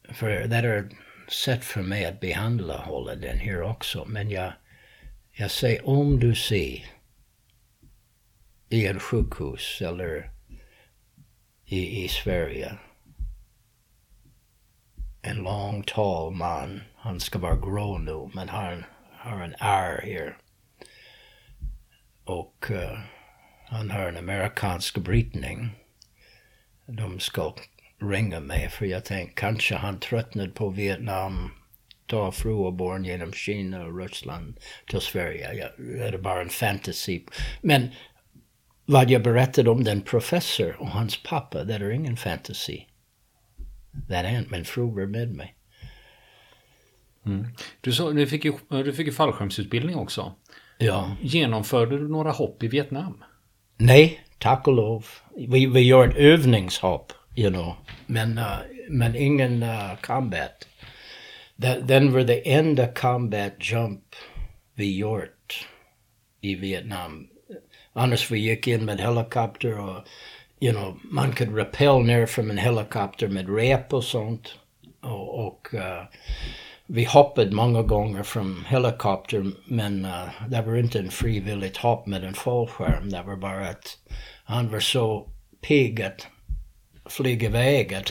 För 0.08 0.28
det 0.28 0.56
är 0.56 0.78
ett 0.78 0.92
sätt 1.32 1.64
för 1.64 1.82
mig 1.82 2.04
att 2.04 2.20
behandla 2.20 2.76
hålla 2.76 3.14
den 3.14 3.38
här 3.38 3.62
också. 3.62 4.04
Men 4.04 4.30
jag, 4.30 4.52
jag 5.32 5.50
säger 5.50 5.88
om 5.88 6.20
du 6.20 6.34
ser 6.34 6.84
i 8.68 8.86
ett 8.86 9.02
sjukhus 9.02 9.82
eller 9.82 10.30
i, 11.64 12.04
i 12.04 12.08
Sverige 12.08 12.78
en 15.22 15.36
lång, 15.36 15.82
tall 15.82 16.30
man. 16.32 16.80
Han 16.96 17.20
ska 17.20 17.38
vara 17.38 17.56
grå 17.56 17.98
nu, 17.98 18.30
men 18.34 18.48
han 18.48 18.84
har 19.12 19.40
en 19.40 19.54
ärr 19.58 20.00
här. 20.02 20.36
Och 22.28 22.66
uh, 22.70 22.98
han 23.66 23.90
har 23.90 24.08
en 24.08 24.16
amerikansk 24.16 24.98
brytning. 24.98 25.70
De 26.86 27.20
ska 27.20 27.54
ringa 28.00 28.40
mig 28.40 28.68
för 28.68 28.86
jag 28.86 29.04
tänkte 29.04 29.40
kanske 29.40 29.74
han 29.74 30.00
tröttnade 30.00 30.50
på 30.50 30.68
Vietnam, 30.68 31.50
ta 32.06 32.32
fru 32.32 32.52
och 32.52 32.72
barn 32.72 33.04
genom 33.04 33.32
Kina 33.32 33.86
och 33.86 34.00
Ryssland 34.00 34.58
till 34.86 35.00
Sverige. 35.00 35.54
Ja, 35.54 35.68
det 35.78 36.08
är 36.08 36.18
bara 36.18 36.40
en 36.40 36.48
fantasy. 36.48 37.22
Men 37.62 37.88
vad 38.86 39.10
jag 39.10 39.22
berättade 39.22 39.70
om 39.70 39.84
den 39.84 40.00
professor 40.00 40.76
och 40.80 40.88
hans 40.88 41.22
pappa, 41.22 41.64
det 41.64 41.74
är 41.74 41.90
ingen 41.90 42.16
fantasy. 42.16 42.80
Det 44.08 44.14
är 44.14 44.38
inte, 44.38 44.50
min 44.50 44.64
fru 44.64 44.82
var 44.82 45.06
med 45.06 45.34
mig. 45.34 45.54
Mm. 47.26 47.46
Du, 47.80 47.92
så, 47.92 48.10
du, 48.10 48.26
fick 48.26 48.44
ju, 48.44 48.52
du 48.68 48.92
fick 48.92 49.06
ju 49.06 49.12
fallskärmsutbildning 49.12 49.96
också. 49.96 50.34
Ja. 50.78 51.16
Genomförde 51.20 51.98
du 51.98 52.08
några 52.08 52.30
hopp 52.30 52.62
i 52.62 52.68
Vietnam? 52.68 53.24
Nej, 53.76 54.20
tack 54.38 54.68
och 54.68 54.74
lov. 54.74 55.06
Vi, 55.36 55.66
vi 55.66 55.80
gör 55.80 56.08
ett 56.08 56.16
övningshopp, 56.16 57.12
you 57.36 57.50
know. 57.50 57.74
Men, 58.06 58.38
uh, 58.38 58.58
men 58.88 59.16
ingen 59.16 59.62
uh, 59.62 59.96
combat. 60.02 60.68
Den, 61.56 61.86
den 61.86 62.12
var 62.12 62.20
det 62.20 62.52
enda 62.52 62.92
combat 62.92 63.54
jump 63.58 64.04
vi 64.74 64.96
gjort 64.96 65.66
i 66.40 66.54
Vietnam. 66.54 67.28
Annars 67.92 68.30
vi 68.30 68.38
gick 68.38 68.66
in 68.68 68.84
med 68.84 69.00
helikopter 69.00 69.78
och 69.80 70.04
you 70.60 70.72
know, 70.72 70.98
man 71.02 71.32
kunde 71.32 71.60
rappel 71.60 72.02
ner 72.02 72.26
från 72.26 72.50
en 72.50 72.58
helikopter 72.58 73.28
med 73.28 73.56
rep 73.56 73.92
och 73.92 74.04
sånt. 74.04 74.54
Och, 75.00 75.46
och 75.46 75.68
uh, 75.74 76.02
vi 76.90 77.04
hoppade 77.04 77.50
många 77.50 77.82
gånger 77.82 78.22
från 78.22 78.64
helikopter 78.68 79.52
men 79.64 80.04
uh, 80.04 80.48
det 80.48 80.62
var 80.62 80.76
inte 80.76 80.98
en 80.98 81.10
frivilligt 81.10 81.76
hopp 81.76 82.06
med 82.06 82.24
en 82.24 82.34
fallskärm. 82.34 83.10
Det 83.10 83.22
var 83.22 83.36
bara 83.36 83.68
att 83.68 83.98
han 84.44 84.70
var 84.70 84.80
så 84.80 85.30
pigg 85.60 86.02
att 86.02 86.26
flyga 87.10 87.48
iväg. 87.48 87.94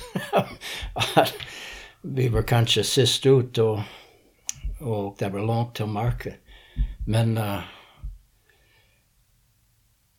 Att, 1.16 1.34
vi 2.02 2.30
var 2.30 2.42
kanske 2.42 2.84
sist 2.84 3.26
ut 3.26 3.58
och, 3.58 3.80
och 4.82 5.16
det 5.20 5.30
var 5.30 5.40
långt 5.40 5.76
till 5.76 5.86
marken. 5.86 6.34
Men 7.08 7.38
uh, 7.38 7.60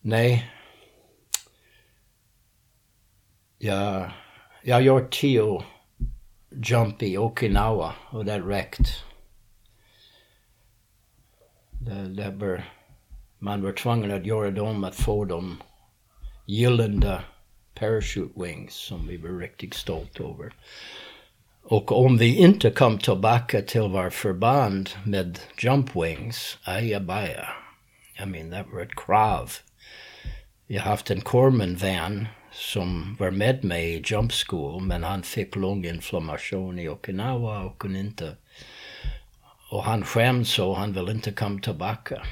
nej. 0.01 0.51
Jag, 3.59 4.11
jag 4.62 4.83
gjorde 4.83 5.09
tio 5.11 5.62
jump 6.61 7.03
i 7.03 7.18
Okinawa 7.18 7.94
och 8.11 8.27
that 8.27 8.42
wrecked. 8.42 8.87
Det 12.16 12.31
var, 12.31 12.64
man 13.38 13.62
var 13.62 13.73
tvungen 13.73 14.11
att 14.11 14.27
göra 14.27 14.51
dem 14.51 14.85
att 14.85 14.94
få 14.94 15.25
de 15.25 15.62
parachute 17.75 18.40
wings 18.40 18.75
som 18.75 19.07
vi 19.09 19.16
var 19.16 19.38
riktigt 19.38 19.75
stolta 19.75 20.25
över. 20.25 20.53
Och 21.62 21.92
om 21.92 22.16
vi 22.16 22.37
inte 22.37 22.71
kom 22.71 22.99
tillbaka 22.99 23.62
till 23.62 23.81
vår 23.81 24.11
förband 24.11 24.90
med 25.05 25.38
jump 25.62 25.97
wings, 25.97 26.59
ajabaja. 26.62 27.49
I 28.23 28.27
mean, 28.27 28.51
that 28.51 28.66
var 28.73 28.81
ett 28.81 28.97
krav. 29.07 29.53
Jag 30.66 30.83
haft 30.83 31.11
en 31.11 31.21
corpsman 31.21 31.77
van 31.77 32.29
som 32.53 33.17
var 33.19 33.31
med 33.31 33.65
mig 33.65 33.95
i 33.95 34.03
jump 34.07 34.33
school 34.33 34.83
men 34.83 35.05
han 35.05 35.23
fick 35.23 35.57
lunginflammation 35.57 36.79
i 36.79 36.89
Okinawa 36.89 37.65
och 37.65 37.79
kunde 37.79 37.99
inte 37.99 38.37
och 39.71 39.85
han 39.85 40.05
skäms 40.05 40.53
så 40.53 40.75
han 40.75 40.93
vill 40.93 41.09
inte 41.09 41.33
komma 41.33 41.61
tillbaka. 41.61 42.23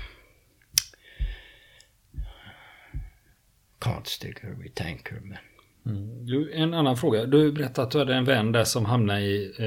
Konstigt 3.78 4.38
hur 4.40 4.54
vi 4.62 4.68
tänker 4.68 5.14
men. 5.22 5.38
Mm. 5.86 6.26
Du, 6.26 6.52
en 6.52 6.74
annan 6.74 6.96
fråga. 6.96 7.24
Du 7.24 7.52
berättade 7.52 7.86
att 7.86 7.90
du 7.90 7.98
hade 7.98 8.14
en 8.14 8.24
vän 8.24 8.52
där 8.52 8.64
som 8.64 8.84
hamnade 8.84 9.20
i, 9.20 9.54
i, 9.58 9.64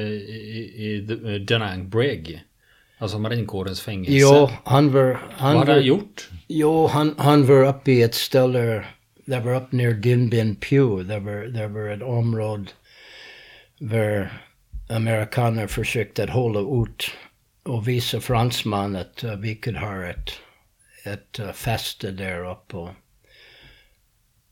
i, 0.76 0.96
i 1.36 1.40
Danang 1.40 1.90
Breg. 1.90 2.44
Alltså 2.98 3.20
marinkårens 3.20 3.82
fängelse. 3.82 4.12
Jo, 4.14 4.50
han 4.64 4.92
var... 4.92 5.20
Han 5.32 5.56
Vad 5.56 5.58
hade 5.58 5.72
var, 5.72 5.78
han 5.78 5.86
gjort? 5.86 6.30
Jo, 6.48 6.88
han, 6.88 7.16
han 7.18 7.46
var 7.46 7.66
uppe 7.66 7.92
i 7.92 8.02
ett 8.02 8.16
ställe, 8.16 8.86
det 9.30 9.40
were 9.40 9.56
up 9.56 9.72
near 9.72 9.94
Bien 9.94 10.56
Phu, 10.56 11.04
det 11.04 11.20
var, 11.20 11.48
det 11.48 11.68
var 11.68 11.90
ett 11.90 12.02
område 12.02 12.72
där 13.78 14.44
amerikaner 14.90 15.68
försökte 15.68 16.24
att 16.24 16.30
hålla 16.30 16.84
ut 16.84 17.12
och 17.64 17.88
visa 17.88 18.22
fransman 18.22 18.96
att 18.96 19.24
uh, 19.24 19.36
vi 19.36 19.56
kunde 19.56 19.80
ha 19.80 20.06
ett, 20.06 20.32
ett 21.04 21.40
uh, 21.40 21.52
fäste 21.52 22.12
där 22.12 22.52
uppe. 22.52 22.78
Och, 22.78 22.92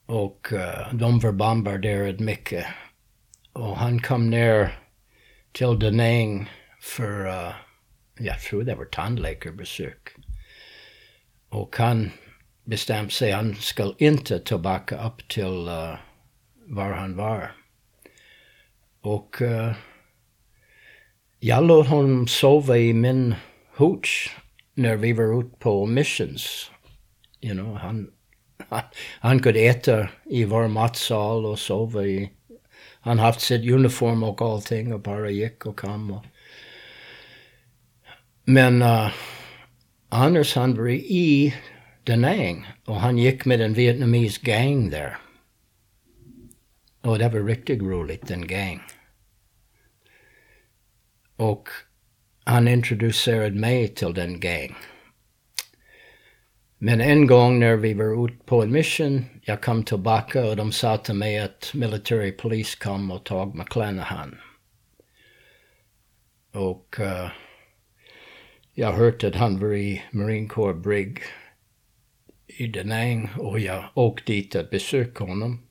och 0.05 0.47
uh, 0.53 0.93
de 0.93 1.19
var 1.19 1.31
bombarderade 1.31 2.23
mycket. 2.23 2.65
Och 3.53 3.77
han 3.77 4.01
kom 4.01 4.29
ner 4.29 4.79
till 5.51 5.79
Da 5.79 5.89
Nang 5.89 6.49
för, 6.81 7.27
uh, 7.27 7.53
jag 8.19 8.41
tror 8.41 8.63
det 8.63 8.75
var 8.75 8.85
tandläkarbesök. 8.85 10.09
Och 11.49 11.75
han 11.77 12.11
bestämt 12.67 13.13
sig 13.13 13.31
han 13.31 13.55
skulle 13.55 13.93
inte 13.97 14.39
tillbaka 14.39 15.07
upp 15.07 15.27
till 15.27 15.67
uh, 15.67 15.95
var 16.65 16.91
han 16.91 17.15
var. 17.15 17.51
Och 19.01 19.41
uh, 19.41 19.71
jag 21.39 21.63
lät 21.63 21.87
honom 21.87 22.27
sova 22.27 22.77
i 22.77 22.93
min 22.93 23.35
hooch 23.75 24.35
när 24.73 24.95
vi 24.95 25.13
var 25.13 25.39
ute 25.39 25.57
på 25.59 25.85
missions. 25.85 26.71
You 27.41 27.53
know, 27.53 27.75
han, 27.75 28.09
han, 28.69 28.81
han 29.19 29.39
kunde 29.39 29.59
äta 29.59 30.09
i 30.25 30.45
vår 30.45 30.67
matsal 30.67 31.45
och 31.45 31.59
sova 31.59 32.03
i... 32.03 32.31
Han 32.99 33.19
haft 33.19 33.41
sitt 33.41 33.71
uniform 33.71 34.23
och 34.23 34.41
allting 34.41 34.93
och 34.93 34.99
bara 34.99 35.29
gick 35.29 35.65
och 35.65 35.79
kom. 35.79 36.11
Och, 36.11 36.25
men 38.43 38.81
uh, 38.81 39.11
annars 40.09 40.55
han 40.55 40.75
var 40.75 40.89
i 40.89 41.53
Da 42.07 42.15
Nang 42.15 42.65
och 42.85 42.95
han 42.95 43.17
gick 43.17 43.45
med 43.45 43.61
en 43.61 43.73
vietnamesisk 43.73 44.41
gang 44.41 44.89
där. 44.89 45.17
Och 47.01 47.19
det 47.19 47.29
var 47.29 47.43
riktigt 47.43 47.81
roligt, 47.81 48.27
den 48.27 48.47
gang. 48.47 48.81
Och 51.35 51.69
han 52.43 52.67
introducerade 52.67 53.55
mig 53.55 53.87
till 53.87 54.13
den 54.13 54.39
gang. 54.39 54.75
Men 56.77 57.01
en 57.01 57.27
gång 57.27 57.59
när 57.59 57.75
vi 57.75 57.93
var 57.93 58.25
ute 58.25 58.45
på 58.45 58.61
en 58.63 58.71
mission, 58.71 59.25
jag 59.41 59.61
kom 59.61 59.83
tillbaka 59.83 60.45
och 60.45 60.55
de 60.55 60.71
sa 60.71 60.97
till 60.97 61.15
mig 61.15 61.39
att 61.39 61.71
military 61.73 62.31
police 62.31 62.77
kom 62.79 63.11
och 63.11 63.23
tog 63.23 63.55
McClanahan. 63.55 64.37
Och 66.51 66.95
uh, 66.99 67.29
jag 68.73 68.93
hörde 68.93 69.27
att 69.27 69.35
han 69.35 69.59
var 69.59 69.73
i 69.73 70.03
Marine 70.11 70.47
Corps 70.47 70.83
Brig 70.83 71.19
Nang 72.83 73.29
och 73.37 73.59
jag 73.59 73.83
åkte 73.93 74.31
dit 74.31 74.55
att 74.55 74.69
besöka 74.69 75.23
honom. 75.23 75.63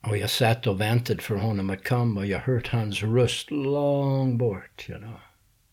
Och 0.00 0.16
jag 0.16 0.30
satt 0.30 0.66
och 0.66 0.80
väntade 0.80 1.22
för 1.22 1.36
honom 1.36 1.70
att 1.70 1.88
komma 1.88 2.20
och 2.20 2.26
jag 2.26 2.38
hörde 2.38 2.68
hans 2.70 3.02
röst 3.02 3.50
långt 3.50 4.38
bort, 4.38 4.86
you 4.88 4.98
know. 4.98 5.20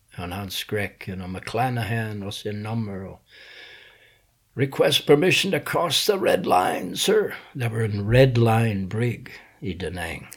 Han 0.10 0.52
skrek, 0.52 1.08
you 1.08 1.17
know, 1.17 1.30
McClanahan 1.30 2.24
och 2.24 2.34
sin 2.34 2.63
nummer 2.63 3.06
och 3.06 3.21
Request 4.58 5.06
permission 5.06 5.52
to 5.52 5.60
cross 5.60 6.06
the 6.06 6.17
red 6.17 6.45
line, 6.45 6.95
sir. 6.95 7.36
Det 7.54 7.69
var 7.69 7.82
en 7.82 8.10
red 8.10 8.38
line 8.38 8.88
brig 8.88 9.30
i 9.60 9.74
Da 9.74 9.89
Nang. 9.89 10.28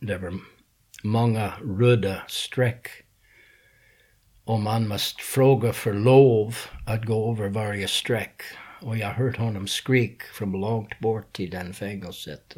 Det 0.00 0.18
var 0.18 0.38
många 1.02 1.52
röda 1.78 2.22
streck. 2.28 2.88
Och 4.44 4.60
man 4.60 4.88
must 4.88 5.20
fråga 5.20 5.72
för 5.72 5.92
lov 5.92 6.56
att 6.86 7.04
gå 7.04 7.32
över 7.32 7.48
varje 7.48 7.88
streck. 7.88 8.42
Och 8.80 8.96
jag 8.96 9.08
hörde 9.08 9.38
honom 9.38 9.66
skrik 9.66 10.22
från 10.22 10.52
långt 10.52 10.98
bort 10.98 11.40
i 11.40 11.46
den 11.46 11.74
fängelset. 11.74 12.56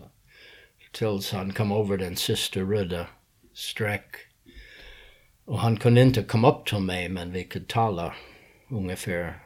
Tills 0.92 1.32
han 1.32 1.52
kom 1.52 1.72
över 1.72 1.96
den 1.96 2.16
sista 2.16 2.60
röda 2.60 3.06
streck. 3.54 4.16
Och 5.44 5.58
han 5.58 5.76
kunde 5.76 6.00
inte 6.00 6.22
komma 6.22 6.50
upp 6.50 6.66
till 6.66 6.78
mig 6.78 7.08
men 7.08 7.32
vi 7.32 7.44
kunde 7.44 7.68
tala 7.68 8.14
ungefär. 8.68 9.38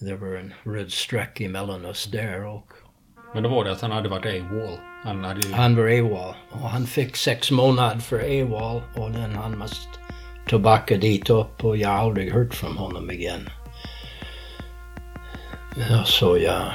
Det 0.00 0.16
var 0.16 0.36
en 0.36 0.54
röd 0.62 0.92
streck 0.92 1.40
emellan 1.40 1.84
oss 1.84 2.04
där 2.04 2.46
och 2.46 2.72
Men 3.34 3.42
då 3.42 3.48
var 3.48 3.64
det 3.64 3.72
att 3.72 3.80
han 3.80 3.90
hade 3.90 4.08
varit 4.08 4.26
AWOL. 4.26 4.78
Han 5.04 5.24
hade 5.24 5.40
ju... 5.40 5.52
han 5.52 5.76
var 5.76 5.84
AWOL. 5.84 6.34
Och 6.50 6.70
han 6.70 6.86
fick 6.86 7.16
sex 7.16 7.50
månader 7.50 8.00
för 8.00 8.18
AWOL 8.18 8.82
och 8.96 9.12
then 9.14 9.34
han 9.34 9.58
måste 9.58 10.07
tillbaka 10.48 10.96
dit 10.96 11.30
upp 11.30 11.64
och 11.64 11.76
jag 11.76 11.88
har 11.88 11.98
aldrig 11.98 12.32
hört 12.32 12.54
från 12.54 12.76
honom 12.76 13.10
igen. 13.10 13.48
Så 16.04 16.38
jag... 16.38 16.72